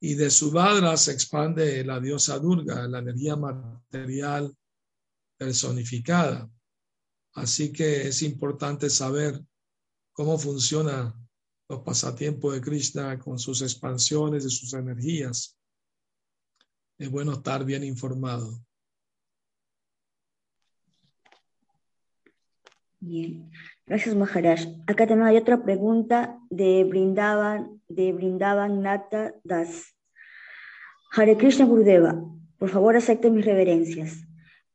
[0.01, 4.55] Y de Subhadra se expande la diosa Durga, la energía material
[5.37, 6.49] personificada.
[7.35, 9.41] Así que es importante saber
[10.13, 11.15] cómo funciona
[11.69, 15.59] los pasatiempos de Krishna con sus expansiones y sus energías.
[16.99, 18.65] Es bueno estar bien informado.
[23.01, 23.51] Bien,
[23.85, 24.61] gracias Maharaj.
[24.87, 29.95] Acá también hay otra pregunta de Brindavan, de Brindavan Nata Das.
[31.13, 32.15] Hare Krishna Gurudeva,
[32.59, 34.27] por favor acepte mis reverencias.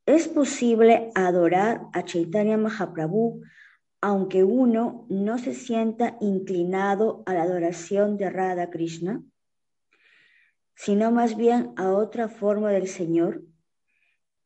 [0.09, 3.43] ¿Es posible adorar a Chaitanya Mahaprabhu
[4.01, 9.21] aunque uno no se sienta inclinado a la adoración de Radha Krishna,
[10.73, 13.43] sino más bien a otra forma del Señor?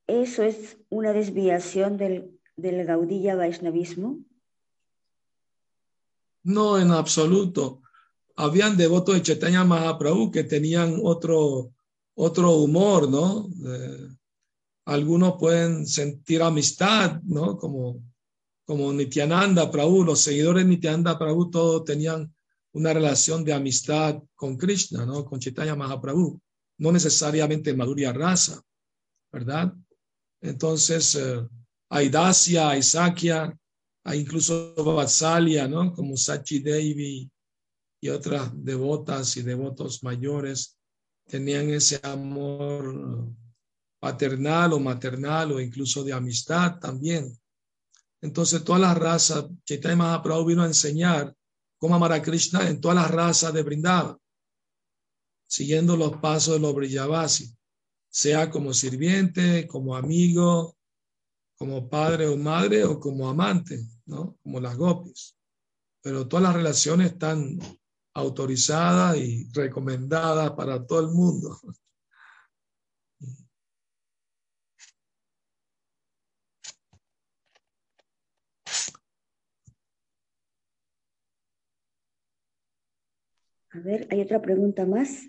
[0.05, 4.20] ¿Eso es una desviación del, del Gaudilla Vaishnavismo?
[6.43, 7.84] No, en absoluto.
[8.36, 11.72] Habían devotos de Chaitanya Mahaprabhu que tenían otro,
[12.16, 13.47] otro humor, ¿no?
[14.86, 17.58] Algunos pueden sentir amistad, ¿no?
[17.58, 18.04] Como,
[18.66, 22.34] como Nityananda Prabhu, los seguidores de Nityananda Prabhu todos tenían
[22.74, 25.24] una relación de amistad con Krishna, ¿no?
[25.26, 26.42] Con Chaitanya Mahaprabhu,
[26.80, 28.62] no necesariamente Madhurya Rasa,
[29.32, 29.74] ¿verdad?
[30.42, 31.48] Entonces, eh,
[31.90, 32.82] hay hay
[34.06, 35.94] hay incluso Vatsalya, ¿no?
[35.94, 37.30] Como Sachi Devi
[38.02, 40.78] y otras devotas y devotos mayores
[41.26, 43.34] tenían ese amor
[44.04, 47.39] paternal o maternal o incluso de amistad también.
[48.22, 51.34] Entonces, todas las razas, Chaitanya Mahaprabhu vino a enseñar
[51.78, 54.20] cómo amar a Krishna en todas las razas de Brindava,
[55.47, 57.56] siguiendo los pasos de los Brillabasi,
[58.10, 60.76] sea como sirviente, como amigo,
[61.58, 64.38] como padre o madre o como amante, ¿no?
[64.43, 65.38] Como las gopis.
[66.01, 67.58] Pero todas las relaciones están
[68.16, 71.58] autorizadas y recomendadas para todo el mundo.
[83.74, 85.24] A ver, hay otra pregunta más.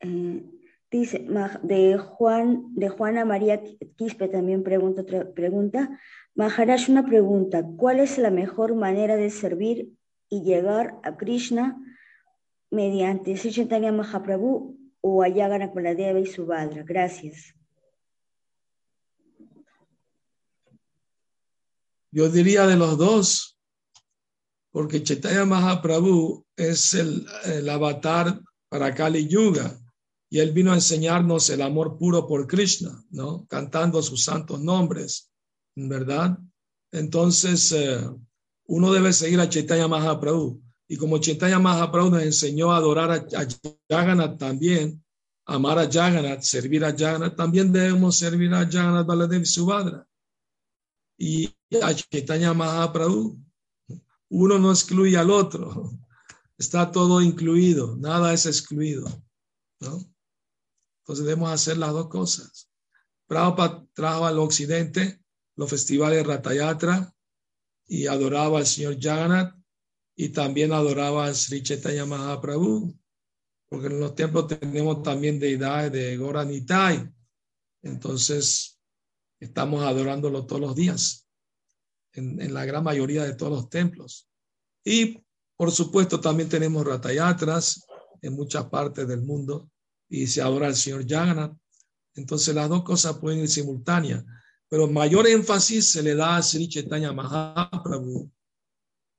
[0.00, 0.42] Eh,
[0.90, 1.26] dice,
[1.62, 3.62] de, Juan, de Juana María
[3.96, 6.00] Quispe también pregunta otra pregunta.
[6.34, 7.62] Maharaj, una pregunta.
[7.76, 9.92] ¿Cuál es la mejor manera de servir
[10.30, 11.78] y llegar a Krishna
[12.70, 16.82] mediante Sri Chaitanya Mahaprabhu o Ayagana Kuladeva y Subhadra?
[16.82, 17.54] Gracias.
[22.10, 23.59] Yo diría de los dos,
[24.70, 27.26] porque Chaitanya Mahaprabhu es el,
[27.68, 29.76] avatar para Kali Yuga
[30.30, 33.46] y él vino a enseñarnos el amor puro por Krishna, ¿no?
[33.48, 35.30] Cantando sus santos nombres,
[35.74, 36.38] ¿verdad?
[36.92, 38.00] Entonces, eh,
[38.66, 40.62] uno debe seguir a Chaitanya Mahaprabhu.
[40.88, 43.46] Y como Chaitanya Mahaprabhu nos enseñó a adorar a, a
[43.88, 45.04] Jagannath también,
[45.46, 50.06] amar a Jagannath, servir a Jagannath, también debemos servir a Jagannath Baladev Subhadra.
[51.18, 51.52] Y
[51.82, 53.36] a Chaitanya Mahaprabhu,
[54.30, 55.90] uno no excluye al otro,
[56.56, 59.04] está todo incluido, nada es excluido,
[59.80, 59.98] ¿no?
[61.00, 62.70] Entonces debemos hacer las dos cosas.
[63.26, 65.20] Prabhupada trajo al occidente
[65.56, 67.14] los festivales de Ratayatra
[67.86, 69.56] y adoraba al señor Jagannath
[70.16, 72.96] y también adoraba al Sri Chaitanya Mahaprabhu,
[73.68, 77.12] porque en los templos tenemos también deidades de Goranitai.
[77.82, 78.78] Entonces,
[79.40, 81.29] estamos adorándolo todos los días
[82.12, 84.28] en, la gran mayoría de todos los templos.
[84.84, 85.22] Y
[85.56, 87.84] por supuesto también tenemos ratayatras
[88.22, 89.70] en muchas partes del mundo
[90.08, 91.56] y se adora al señor Jagannath.
[92.14, 94.24] Entonces las dos cosas pueden ir simultáneas,
[94.68, 98.30] pero mayor énfasis se le da a Sri Chaitanya Mahaprabhu,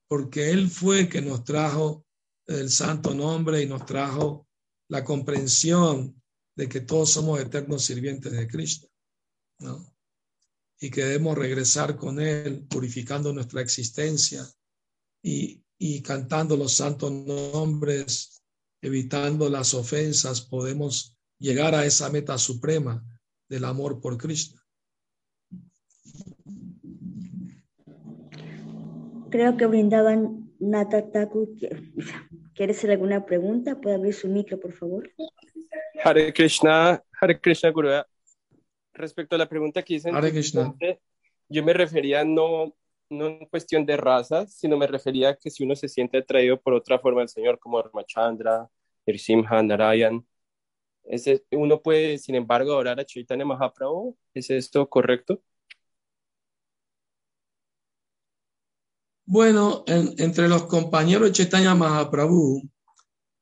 [0.07, 2.05] porque él fue que nos trajo
[2.47, 4.47] el santo nombre y nos trajo
[4.89, 6.21] la comprensión
[6.55, 8.89] de que todos somos eternos sirvientes de Cristo,
[9.59, 9.90] ¿no?
[10.81, 14.43] Y que debemos regresar con Él, purificando nuestra existencia
[15.23, 18.43] y, y cantando los santos nombres,
[18.81, 23.03] evitando las ofensas, podemos llegar a esa meta suprema
[23.47, 24.59] del amor por Cristo.
[29.29, 31.57] Creo que brindaban Natataku.
[32.53, 33.79] ¿Quiere hacer alguna pregunta?
[33.79, 35.09] ¿Puede abrir su micro, por favor?
[36.03, 38.03] Hare Krishna, Hare Krishna Guru.
[39.01, 40.11] Respecto a la pregunta que hice,
[41.49, 42.75] yo me refería no,
[43.09, 46.61] no en cuestión de raza, sino me refería a que si uno se siente atraído
[46.61, 48.69] por otra forma del Señor, como Ramachandra,
[49.07, 50.23] Nrsimha, Narayan,
[51.03, 54.15] ese, uno puede, sin embargo, orar a Chaitanya Mahaprabhu.
[54.33, 55.41] ¿Es esto correcto?
[59.25, 62.61] Bueno, entre los compañeros de Chaitanya Mahaprabhu,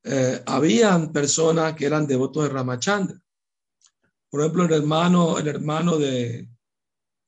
[0.03, 3.19] eh, habían personas que eran devotos de Ramachandra.
[4.29, 6.47] Por ejemplo, el hermano, el hermano de,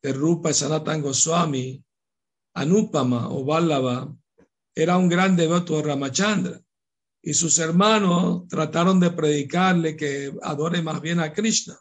[0.04, 1.84] Rupa Sanatan Goswami,
[2.56, 4.14] Anupama o Vallava,
[4.76, 6.62] era un gran devoto de Ramachandra.
[7.24, 11.80] Y sus hermanos trataron de predicarle que adore más bien a Krishna,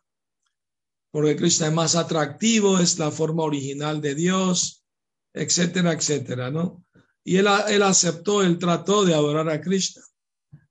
[1.11, 4.85] porque Krishna es más atractivo, es la forma original de Dios,
[5.33, 6.85] etcétera, etcétera, ¿no?
[7.25, 10.03] Y él, él aceptó, él trató de adorar a Krishna,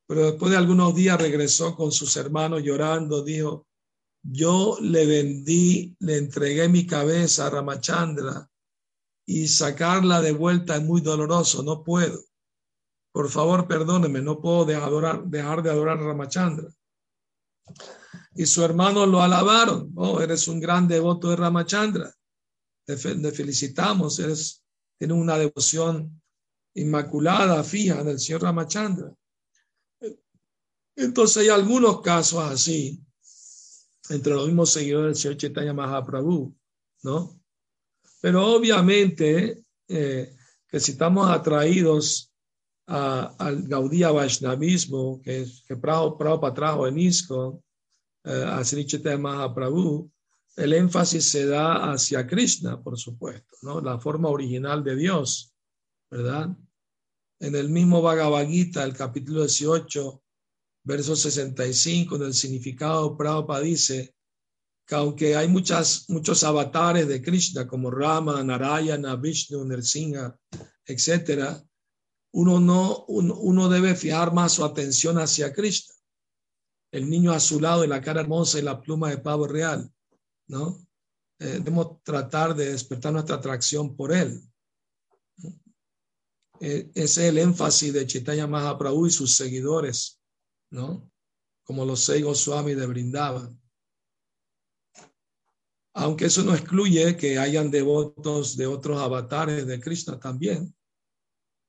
[0.05, 3.68] pero después de algunos días regresó con sus hermanos llorando, dijo,
[4.23, 8.49] yo le vendí, le entregué mi cabeza a Ramachandra
[9.25, 12.19] y sacarla de vuelta es muy doloroso, no puedo.
[13.11, 16.69] Por favor, perdóneme, no puedo dejar, dejar de adorar a Ramachandra.
[18.35, 19.91] Y su hermano lo alabaron.
[19.95, 22.13] Oh, eres un gran devoto de Ramachandra.
[22.85, 24.63] Te, felicitamos, eres,
[24.97, 26.21] tienes una devoción
[26.73, 29.13] inmaculada, fija del Señor Ramachandra.
[30.95, 33.03] Entonces hay algunos casos así
[34.09, 36.55] entre los mismos seguidores Señor Chaitanya Mahaprabhu,
[37.03, 37.39] ¿no?
[38.21, 40.35] Pero obviamente eh,
[40.67, 42.31] que si estamos atraídos
[42.85, 47.61] al Gaudía Vaishnavismo que, que Prabhupada trajo en ISKCON,
[48.25, 50.11] eh, a Sri Chaitanya Mahaprabhu,
[50.55, 53.79] el énfasis se da hacia Krishna, por supuesto, ¿no?
[53.79, 55.53] La forma original de Dios,
[56.09, 56.49] ¿verdad?
[57.39, 60.21] En el mismo Bhagavad Gita, el capítulo 18,
[60.83, 64.15] verso 65, en el significado, Prabhupada dice
[64.85, 70.35] que aunque hay muchas, muchos avatares de Krishna, como Rama, Narayana, Vishnu, Nrsimha,
[70.85, 71.63] etcétera,
[72.31, 75.93] uno, no, uno, debe fijar más su atención hacia Krishna.
[76.91, 79.91] El niño azulado y la cara hermosa y la pluma de pavo real,
[80.47, 80.87] ¿no?
[81.39, 84.41] Eh, debemos tratar de despertar nuestra atracción por él.
[86.61, 90.18] Eh, ese es el énfasis de Chaitanya Mahaprabhu y sus seguidores,
[90.69, 91.11] ¿no?
[91.63, 93.59] Como los seis Goswami de Brindavan.
[95.93, 100.73] Aunque eso no excluye que hayan devotos de otros avatares de Krishna también.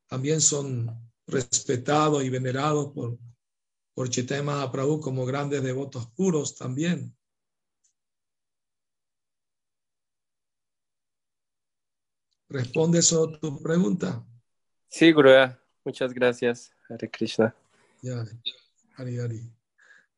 [0.07, 0.88] También son
[1.26, 3.18] respetados y venerados por,
[3.94, 7.16] por Chaitanya Mahaprabhu como grandes devotos puros también.
[12.48, 14.26] ¿Responde eso a tu pregunta?
[14.88, 15.57] Sí, Guruya.
[15.84, 17.55] Muchas gracias, Hare Krishna.
[18.03, 18.24] Ya,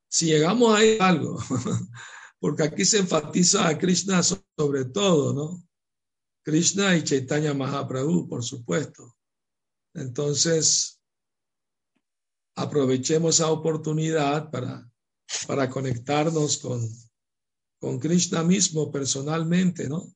[0.08, 1.38] Si llegamos a algo,
[2.40, 5.62] porque aquí se enfatiza a Krishna sobre todo, ¿no?
[6.42, 9.16] Krishna y Chaitanya Mahaprabhu, por supuesto.
[9.94, 11.00] Entonces,
[12.56, 14.90] aprovechemos esa oportunidad para,
[15.46, 16.88] para conectarnos con,
[17.80, 20.12] con Krishna mismo personalmente, ¿no?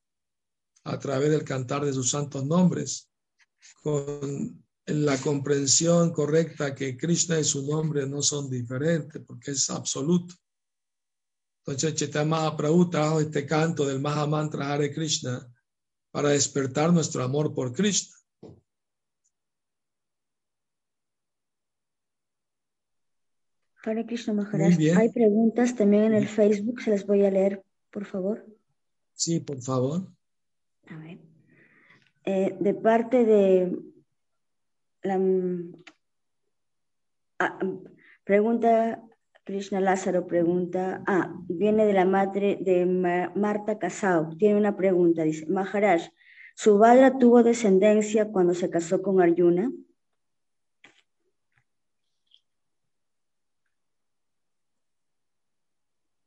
[0.84, 3.08] A través del cantar de sus santos nombres
[3.82, 10.34] con la comprensión correcta que Krishna y su nombre no son diferentes, porque es absoluto.
[11.60, 15.52] Entonces, Chaitanya Mahaprabhu trajo este canto del Mahamantra Hare Krishna
[16.12, 18.14] para despertar nuestro amor por Krishna.
[23.82, 28.04] Hare Krishna Maharaj, hay preguntas también en el Facebook, se las voy a leer, por
[28.04, 28.46] favor.
[29.14, 30.06] Sí, por favor.
[30.88, 31.18] A ver.
[32.24, 33.95] Eh, de parte de
[35.06, 35.20] la
[37.38, 37.58] ah,
[38.24, 39.02] pregunta
[39.44, 42.84] Krishna Lázaro pregunta, ah, viene de la madre de
[43.34, 46.10] Marta Casao, tiene una pregunta, dice, Maharaj,
[46.56, 49.70] ¿Subhadra tuvo descendencia cuando se casó con Arjuna?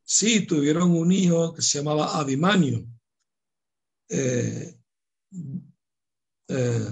[0.03, 2.87] Sí, tuvieron un hijo que se llamaba Abhimanyu.
[4.07, 4.75] Eh,
[6.47, 6.89] eh,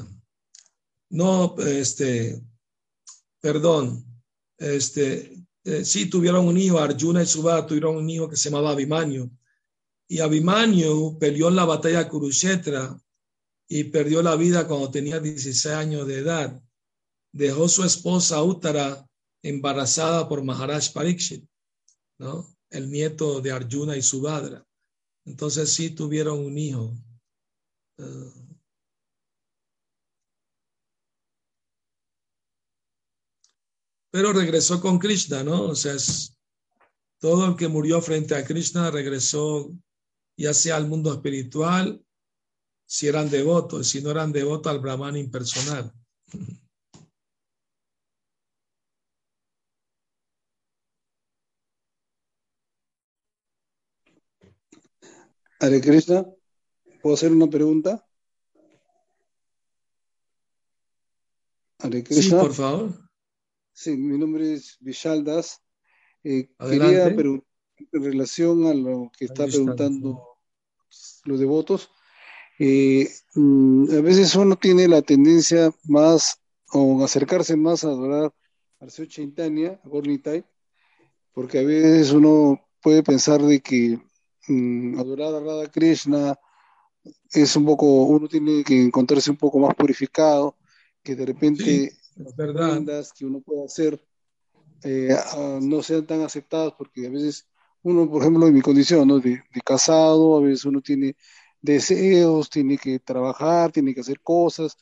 [1.10, 2.42] no, este,
[3.40, 4.06] perdón,
[4.58, 8.72] este, eh, sí tuvieron un hijo, Arjuna y Subhadra tuvieron un hijo que se llamaba
[8.72, 9.30] Abhimanyu.
[10.08, 13.00] Y Abhimanyu peleó en la batalla de Kurukshetra
[13.68, 16.62] y perdió la vida cuando tenía 16 años de edad.
[17.34, 19.06] Dejó su esposa Uttara
[19.44, 21.46] embarazada por Maharaj Parikshit,
[22.18, 22.48] ¿no?
[22.70, 24.66] el nieto de Arjuna y Subhadra.
[25.26, 26.94] Entonces sí tuvieron un hijo.
[27.98, 28.47] Eh,
[34.18, 35.62] pero regresó con Krishna, ¿no?
[35.62, 35.94] O sea,
[37.20, 39.72] todo el que murió frente a Krishna regresó
[40.36, 42.04] ya sea al mundo espiritual,
[42.88, 45.94] si eran devotos, si no eran devotos al Brahman impersonal.
[55.60, 56.26] Hare Krishna,
[57.04, 58.04] ¿puedo hacer una pregunta?
[61.78, 62.24] Hare Krishna.
[62.24, 63.07] Sí, por favor.
[63.78, 65.62] Sí, mi nombre es Vishaldas.
[66.24, 67.48] Eh, quería preguntar
[67.92, 70.40] en relación a lo que está preguntando
[71.26, 71.92] los devotos.
[72.58, 76.42] Eh, mm, a veces uno tiene la tendencia más
[76.74, 78.34] o acercarse más a adorar
[78.80, 80.44] al Señor Chaitanya, a Gornitai,
[81.32, 84.00] porque a veces uno puede pensar de que
[84.48, 86.36] mm, adorar a Radha Krishna
[87.30, 90.56] es un poco, uno tiene que encontrarse un poco más purificado,
[91.04, 94.02] que de repente las que uno puede hacer
[94.84, 95.16] eh,
[95.62, 97.48] no sean tan aceptadas, porque a veces
[97.84, 99.20] uno, por ejemplo, en mi condición, ¿no?
[99.20, 101.16] de, casado, a veces uno tiene
[101.62, 104.78] deseos, tiene que trabajar, tiene que hacer cosas,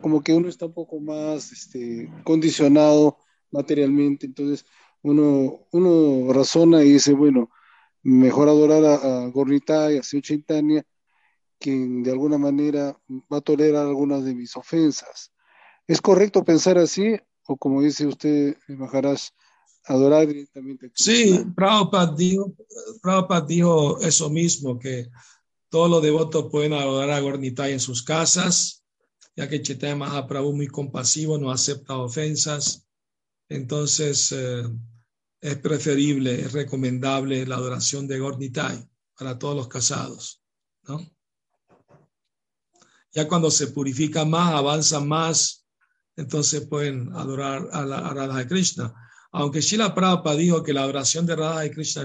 [0.00, 3.18] como que uno está un poco más este, condicionado
[3.50, 4.66] materialmente, entonces
[5.02, 7.50] uno, uno razona y dice, bueno,
[8.02, 10.84] mejor adorar a, a Gornita y a Seo Chaitanya,
[11.58, 12.98] quien de alguna manera
[13.32, 15.32] va a tolerar algunas de mis ofensas.
[15.88, 17.16] ¿Es correcto pensar así?
[17.46, 19.20] O como dice usted, Maharaj,
[19.86, 22.54] adorar directamente Sí, Prabhupada dijo,
[23.00, 25.08] Prabhupada dijo eso mismo, que
[25.70, 28.84] todos los devotos pueden adorar a Gornitai en sus casas,
[29.34, 32.86] ya que Chaitanya Mahaprabhu muy compasivo, no acepta ofensas.
[33.48, 34.64] Entonces, eh,
[35.40, 38.86] es preferible, es recomendable la adoración de Gornitai
[39.16, 40.42] para todos los casados,
[40.82, 41.00] ¿no?
[43.12, 45.57] Ya cuando se purifica más, avanza más,
[46.18, 48.92] entonces pueden adorar a, la, a Radha Krishna.
[49.30, 52.02] Aunque Shila Prabhupada dijo que la adoración de Radha y Krishna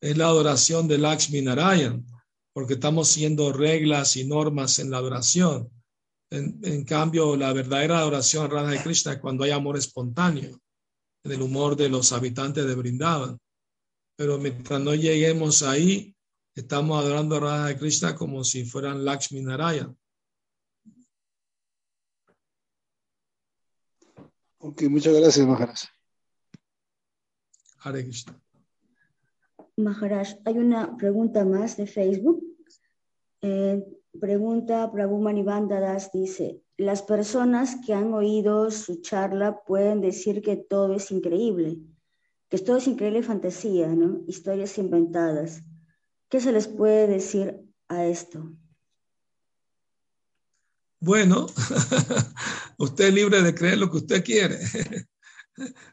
[0.00, 2.06] es la adoración de Lakshmi Narayan,
[2.52, 5.68] porque estamos siguiendo reglas y normas en la adoración.
[6.30, 10.60] En, cambio, la verdadera adoración a Radha y Krishna es cuando hay amor espontáneo,
[11.24, 13.36] en el humor de los habitantes de Brindavan.
[14.16, 16.14] Pero mientras no lleguemos ahí,
[16.54, 19.98] estamos adorando a Radha y Krishna como si fueran Lakshmi Narayan.
[24.58, 25.80] Ok, muchas gracias, Maharaj.
[27.80, 28.40] Hare Krishna.
[29.76, 32.42] Maharaj, hay una pregunta más de Facebook.
[33.40, 33.84] Eh,
[34.20, 40.94] pregunta Prabhu Manibandadas, dice, las personas que han oído su charla pueden decir que todo
[40.94, 41.78] es increíble,
[42.48, 44.22] que todo es increíble fantasía, ¿no?
[44.26, 45.62] Historias inventadas.
[46.28, 48.52] ¿Qué se les puede decir a esto?
[51.00, 51.46] Bueno,
[52.78, 54.58] usted es libre de creer lo que usted quiere.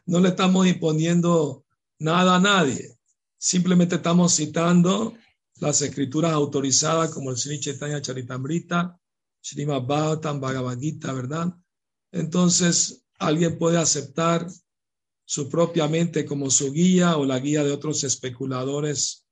[0.06, 1.66] No le estamos imponiendo
[1.98, 2.96] nada a nadie.
[3.36, 5.14] Simplemente estamos citando
[5.56, 8.96] las escrituras autorizadas como el Sri Chaitanya Charitamrita,
[9.42, 11.52] Srimad Bhagavatam, Bhagavad Gita, ¿verdad?
[12.12, 14.46] Entonces, alguien puede aceptar
[15.24, 19.26] su propia mente como su guía o la guía de otros especuladores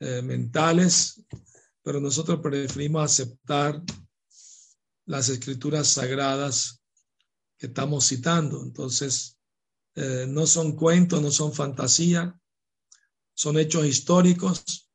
[0.00, 1.24] eh, mentales,
[1.82, 3.82] pero nosotros preferimos aceptar
[5.06, 6.75] las escrituras sagradas
[7.58, 8.62] que estamos citando.
[8.62, 9.38] Entonces,
[9.94, 12.38] eh, no son cuentos, no son fantasía,
[13.34, 14.90] son hechos históricos.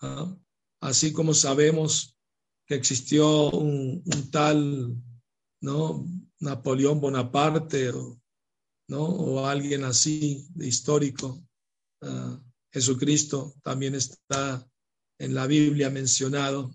[0.00, 0.36] ¿ah?
[0.80, 2.16] Así como sabemos
[2.66, 4.96] que existió un, tal
[5.60, 6.06] ¿no?
[6.40, 8.20] Napoleón Bonaparte o,
[8.88, 9.04] ¿no?
[9.04, 11.42] o alguien así de histórico.
[12.02, 12.40] Ah,
[12.72, 14.66] Jesucristo también está
[15.18, 16.74] en la Biblia mencionado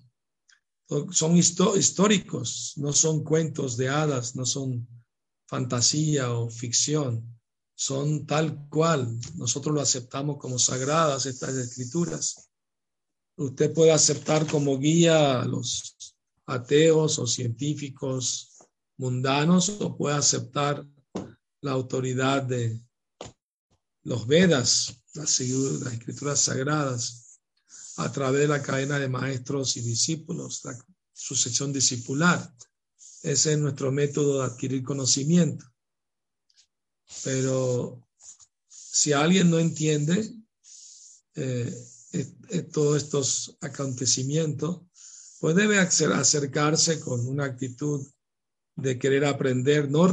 [1.11, 4.87] son históricos, no son cuentos de hadas, no son
[5.49, 7.39] fantasía o ficción,
[7.73, 9.19] son tal cual.
[9.35, 12.51] Nosotros lo aceptamos como sagradas estas escrituras.
[13.35, 18.57] Usted puede aceptar como guía a los ateos o científicos
[18.97, 20.85] mundanos o puede aceptar
[21.61, 22.79] la autoridad de
[24.03, 27.39] los Vedas, las escrituras sagradas
[27.97, 30.77] a través de la cadena de maestros y discípulos, la
[31.11, 32.53] sucesión discipular.
[33.23, 35.65] Ese es nuestro método de adquirir conocimiento.
[37.23, 38.07] Pero
[38.67, 40.33] si alguien no entiende
[41.35, 41.73] eh,
[42.71, 44.81] todos estos acontecimientos,
[45.39, 48.05] pues debe acercarse con una actitud
[48.75, 50.03] de querer aprender, no,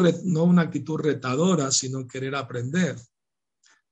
[0.45, 2.97] una actitud retadora, sino querer aprender,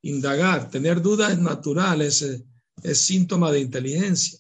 [0.02, 0.70] indagar.
[0.70, 2.22] Tener dudas es natural, es,
[2.82, 4.38] es síntoma de inteligencia.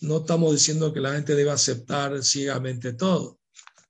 [0.00, 3.38] No estamos diciendo que la gente debe aceptar ciegamente todo.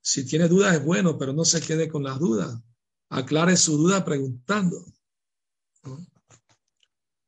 [0.09, 2.57] Si tiene dudas es bueno, pero no se quede con las dudas.
[3.09, 4.85] Aclare su duda preguntando.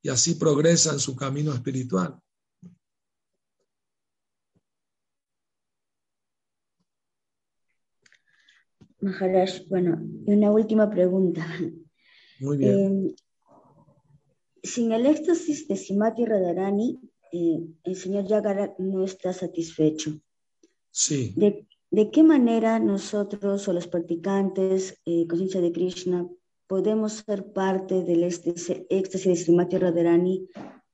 [0.02, 2.18] Y así progresa en su camino espiritual.
[9.02, 11.46] Maharaj, bueno, una última pregunta.
[12.40, 13.08] Muy bien.
[13.08, 13.16] Eh,
[14.64, 16.98] sin el éxtasis de Simati Radharani,
[17.34, 20.18] eh, el señor Yagara no está satisfecho.
[20.92, 21.34] Sí.
[21.36, 26.28] ¿De, de qué manera nosotros o los practicantes, eh, conciencia de Krishna,
[26.68, 30.48] podemos ser parte del éxtasis de Srimati Radharani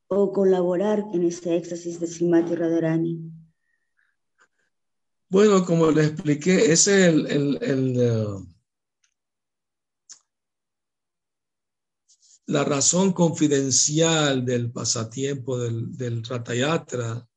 [0.07, 3.19] o colaborar en ese éxtasis de Srimati Radharani?
[5.27, 8.47] Bueno, como le expliqué, es el, uh,
[12.45, 17.27] la razón confidencial del pasatiempo del, del Ratayatra.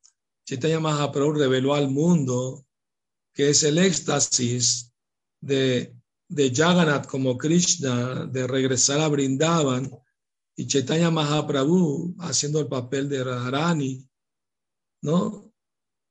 [0.45, 2.68] Chaitanya Mahaprabhu reveló al mundo
[3.35, 4.93] que es el éxtasis
[5.41, 5.95] de,
[6.29, 9.91] de Jagannath como Krishna, de regresar a Brindavan,
[10.57, 14.09] y Chaitanya Mahaprabhu haciendo el papel de Radharani,
[15.03, 15.53] ¿no?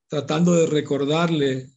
[0.08, 1.70] tratando de recordarle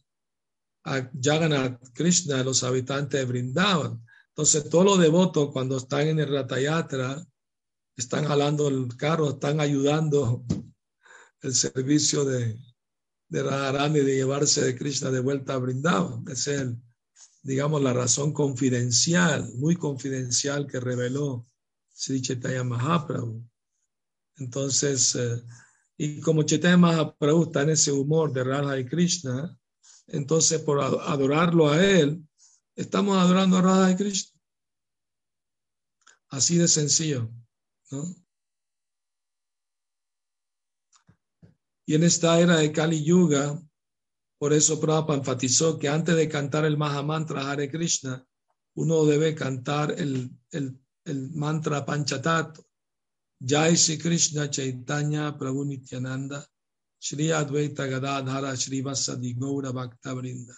[0.84, 4.04] a Jagannath Krishna, los habitantes de Brindavan.
[4.28, 7.22] Entonces, todos los devotos cuando están en el Ratayatra,
[7.94, 10.42] están jalando el carro, están ayudando
[11.42, 12.58] el servicio de,
[13.32, 16.22] de Radharani de llevarse de Krishna de vuelta a Brindavan.
[16.28, 16.76] Es el,
[17.42, 21.48] digamos, la razón confidencial, muy confidencial que reveló
[21.94, 23.42] Sri Chaitanya Mahaprabhu.
[24.36, 25.42] Entonces, eh,
[25.96, 29.58] y como Chaitanya Mahaprabhu está en ese humor de Radha y Krishna,
[30.08, 32.22] entonces por adorarlo a él,
[32.76, 34.38] estamos adorando a Radha y Krishna.
[36.28, 37.30] Así de sencillo,
[37.90, 38.14] ¿no?
[41.86, 43.60] Y en esta era de Kali Yuga,
[44.38, 48.26] por eso Prabhupada enfatizó que antes de cantar el Mahamantra Hare Krishna,
[48.74, 52.64] uno debe cantar el, el, mantra Panchatato.
[53.44, 56.46] Jai Sri Krishna Chaitanya Prabhu Nityananda
[57.00, 60.54] Shri Advaita Gadadhara Shri Vasadi Gaura Bhakta Brinda.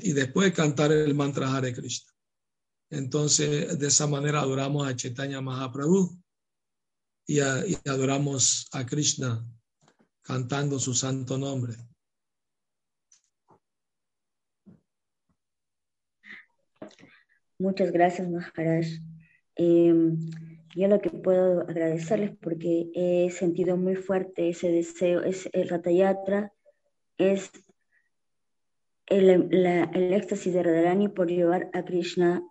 [0.00, 2.12] Y después cantar el mantra Hare Krishna.
[2.90, 6.22] Entonces, de esa manera adoramos a Chaitanya Mahaprabhu
[7.26, 9.44] y, a, y adoramos a Krishna
[10.22, 11.74] cantando su santo nombre.
[17.58, 18.86] Muchas gracias, Maharaj.
[19.56, 19.94] Eh,
[20.74, 26.52] yo lo que puedo agradecerles porque he sentido muy fuerte ese deseo, es el Ratayatra,
[27.16, 27.50] es
[29.06, 32.42] el, la, el éxtasis de Radharani por llevar a Krishna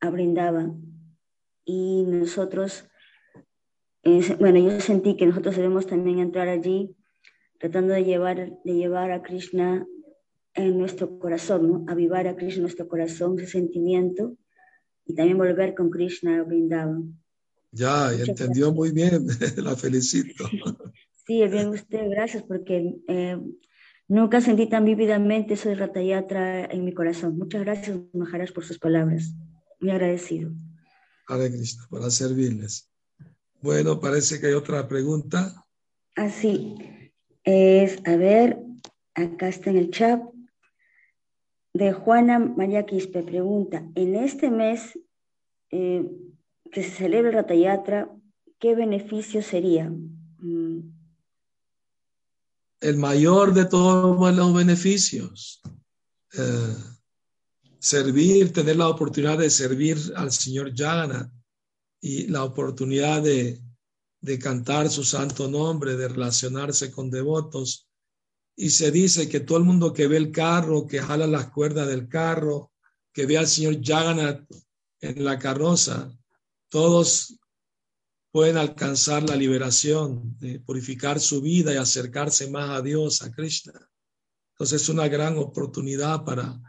[0.00, 0.82] a Brindavan.
[1.64, 2.88] Y nosotros,
[4.08, 6.94] eh, bueno, yo sentí que nosotros debemos también entrar allí
[7.58, 9.86] tratando de llevar, de llevar a Krishna
[10.54, 11.84] en nuestro corazón, ¿no?
[11.88, 14.36] avivar a Krishna en nuestro corazón, ese sentimiento,
[15.04, 17.18] y también volver con Krishna a Brindavan.
[17.70, 20.44] Ya, y entendió muy bien, la felicito.
[21.26, 23.38] Sí, bien usted, gracias, porque eh,
[24.08, 27.36] nunca sentí tan vívidamente eso de Ratayatra en mi corazón.
[27.36, 29.34] Muchas gracias, Maharaj, por sus palabras.
[29.78, 30.50] Muy agradecido.
[31.26, 32.87] Hare Krishna, para servirles.
[33.60, 35.66] Bueno, parece que hay otra pregunta.
[36.14, 36.76] Así
[37.44, 38.58] es, a ver,
[39.14, 40.22] acá está en el chat.
[41.72, 44.98] De Juana María Quispe pregunta, en este mes
[45.70, 46.10] eh,
[46.72, 48.10] que se celebra el Ratayatra,
[48.58, 49.88] ¿qué beneficio sería?
[50.38, 50.92] Mm.
[52.80, 55.62] El mayor de todos los beneficios.
[56.36, 56.74] Eh,
[57.78, 61.30] servir, tener la oportunidad de servir al Señor Jagannath
[62.00, 63.60] y la oportunidad de,
[64.20, 67.88] de cantar su santo nombre, de relacionarse con devotos.
[68.56, 71.86] Y se dice que todo el mundo que ve el carro, que jala las cuerdas
[71.88, 72.72] del carro,
[73.12, 74.44] que ve al Señor Jagannath
[75.00, 76.10] en la carroza,
[76.68, 77.38] todos
[78.30, 83.72] pueden alcanzar la liberación, de purificar su vida y acercarse más a Dios, a Krishna.
[84.52, 86.60] Entonces es una gran oportunidad para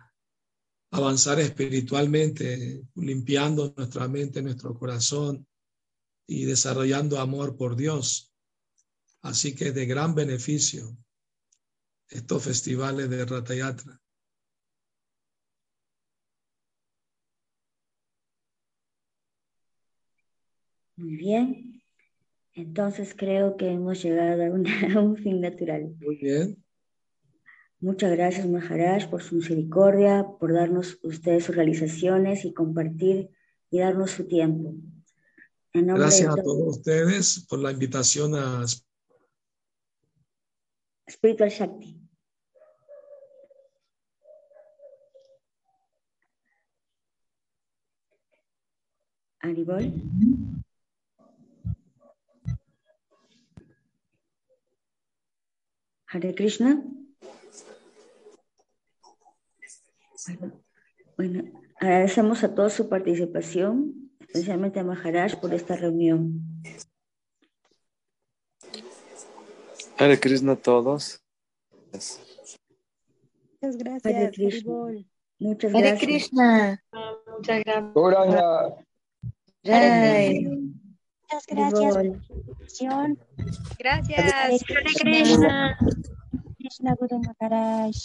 [0.91, 5.45] avanzar espiritualmente, limpiando nuestra mente, nuestro corazón
[6.27, 8.33] y desarrollando amor por Dios.
[9.21, 10.97] Así que es de gran beneficio
[12.09, 13.99] estos festivales de Ratayatra.
[20.97, 21.81] Muy bien.
[22.53, 25.95] Entonces creo que hemos llegado a, una- a un fin natural.
[25.99, 26.63] Muy bien.
[27.81, 33.29] Muchas gracias, Maharaj, por su misericordia, por darnos ustedes sus realizaciones y compartir
[33.71, 34.75] y darnos su tiempo.
[35.71, 38.65] En Gracias de a todos ustedes por la invitación a
[41.09, 41.95] Spiritual Shakti.
[49.41, 49.93] Aribol.
[56.07, 56.83] Hare Krishna.
[61.17, 61.43] Bueno,
[61.79, 66.41] agradecemos a todos su participación, especialmente a Maharaj por esta reunión.
[69.97, 71.21] Hare Krishna a todos.
[71.91, 74.15] Muchas gracias.
[74.15, 74.73] Hare Krishna.
[75.39, 76.01] Muchas Hare gracias.
[76.01, 76.83] Krishna.
[77.37, 78.85] Muchas gracias.
[79.63, 80.45] Jai.
[81.21, 81.97] Muchas gracias.
[83.77, 84.33] Gracias.
[84.39, 85.77] Hare Krishna.
[86.57, 87.95] Krishna Guru Maharaj.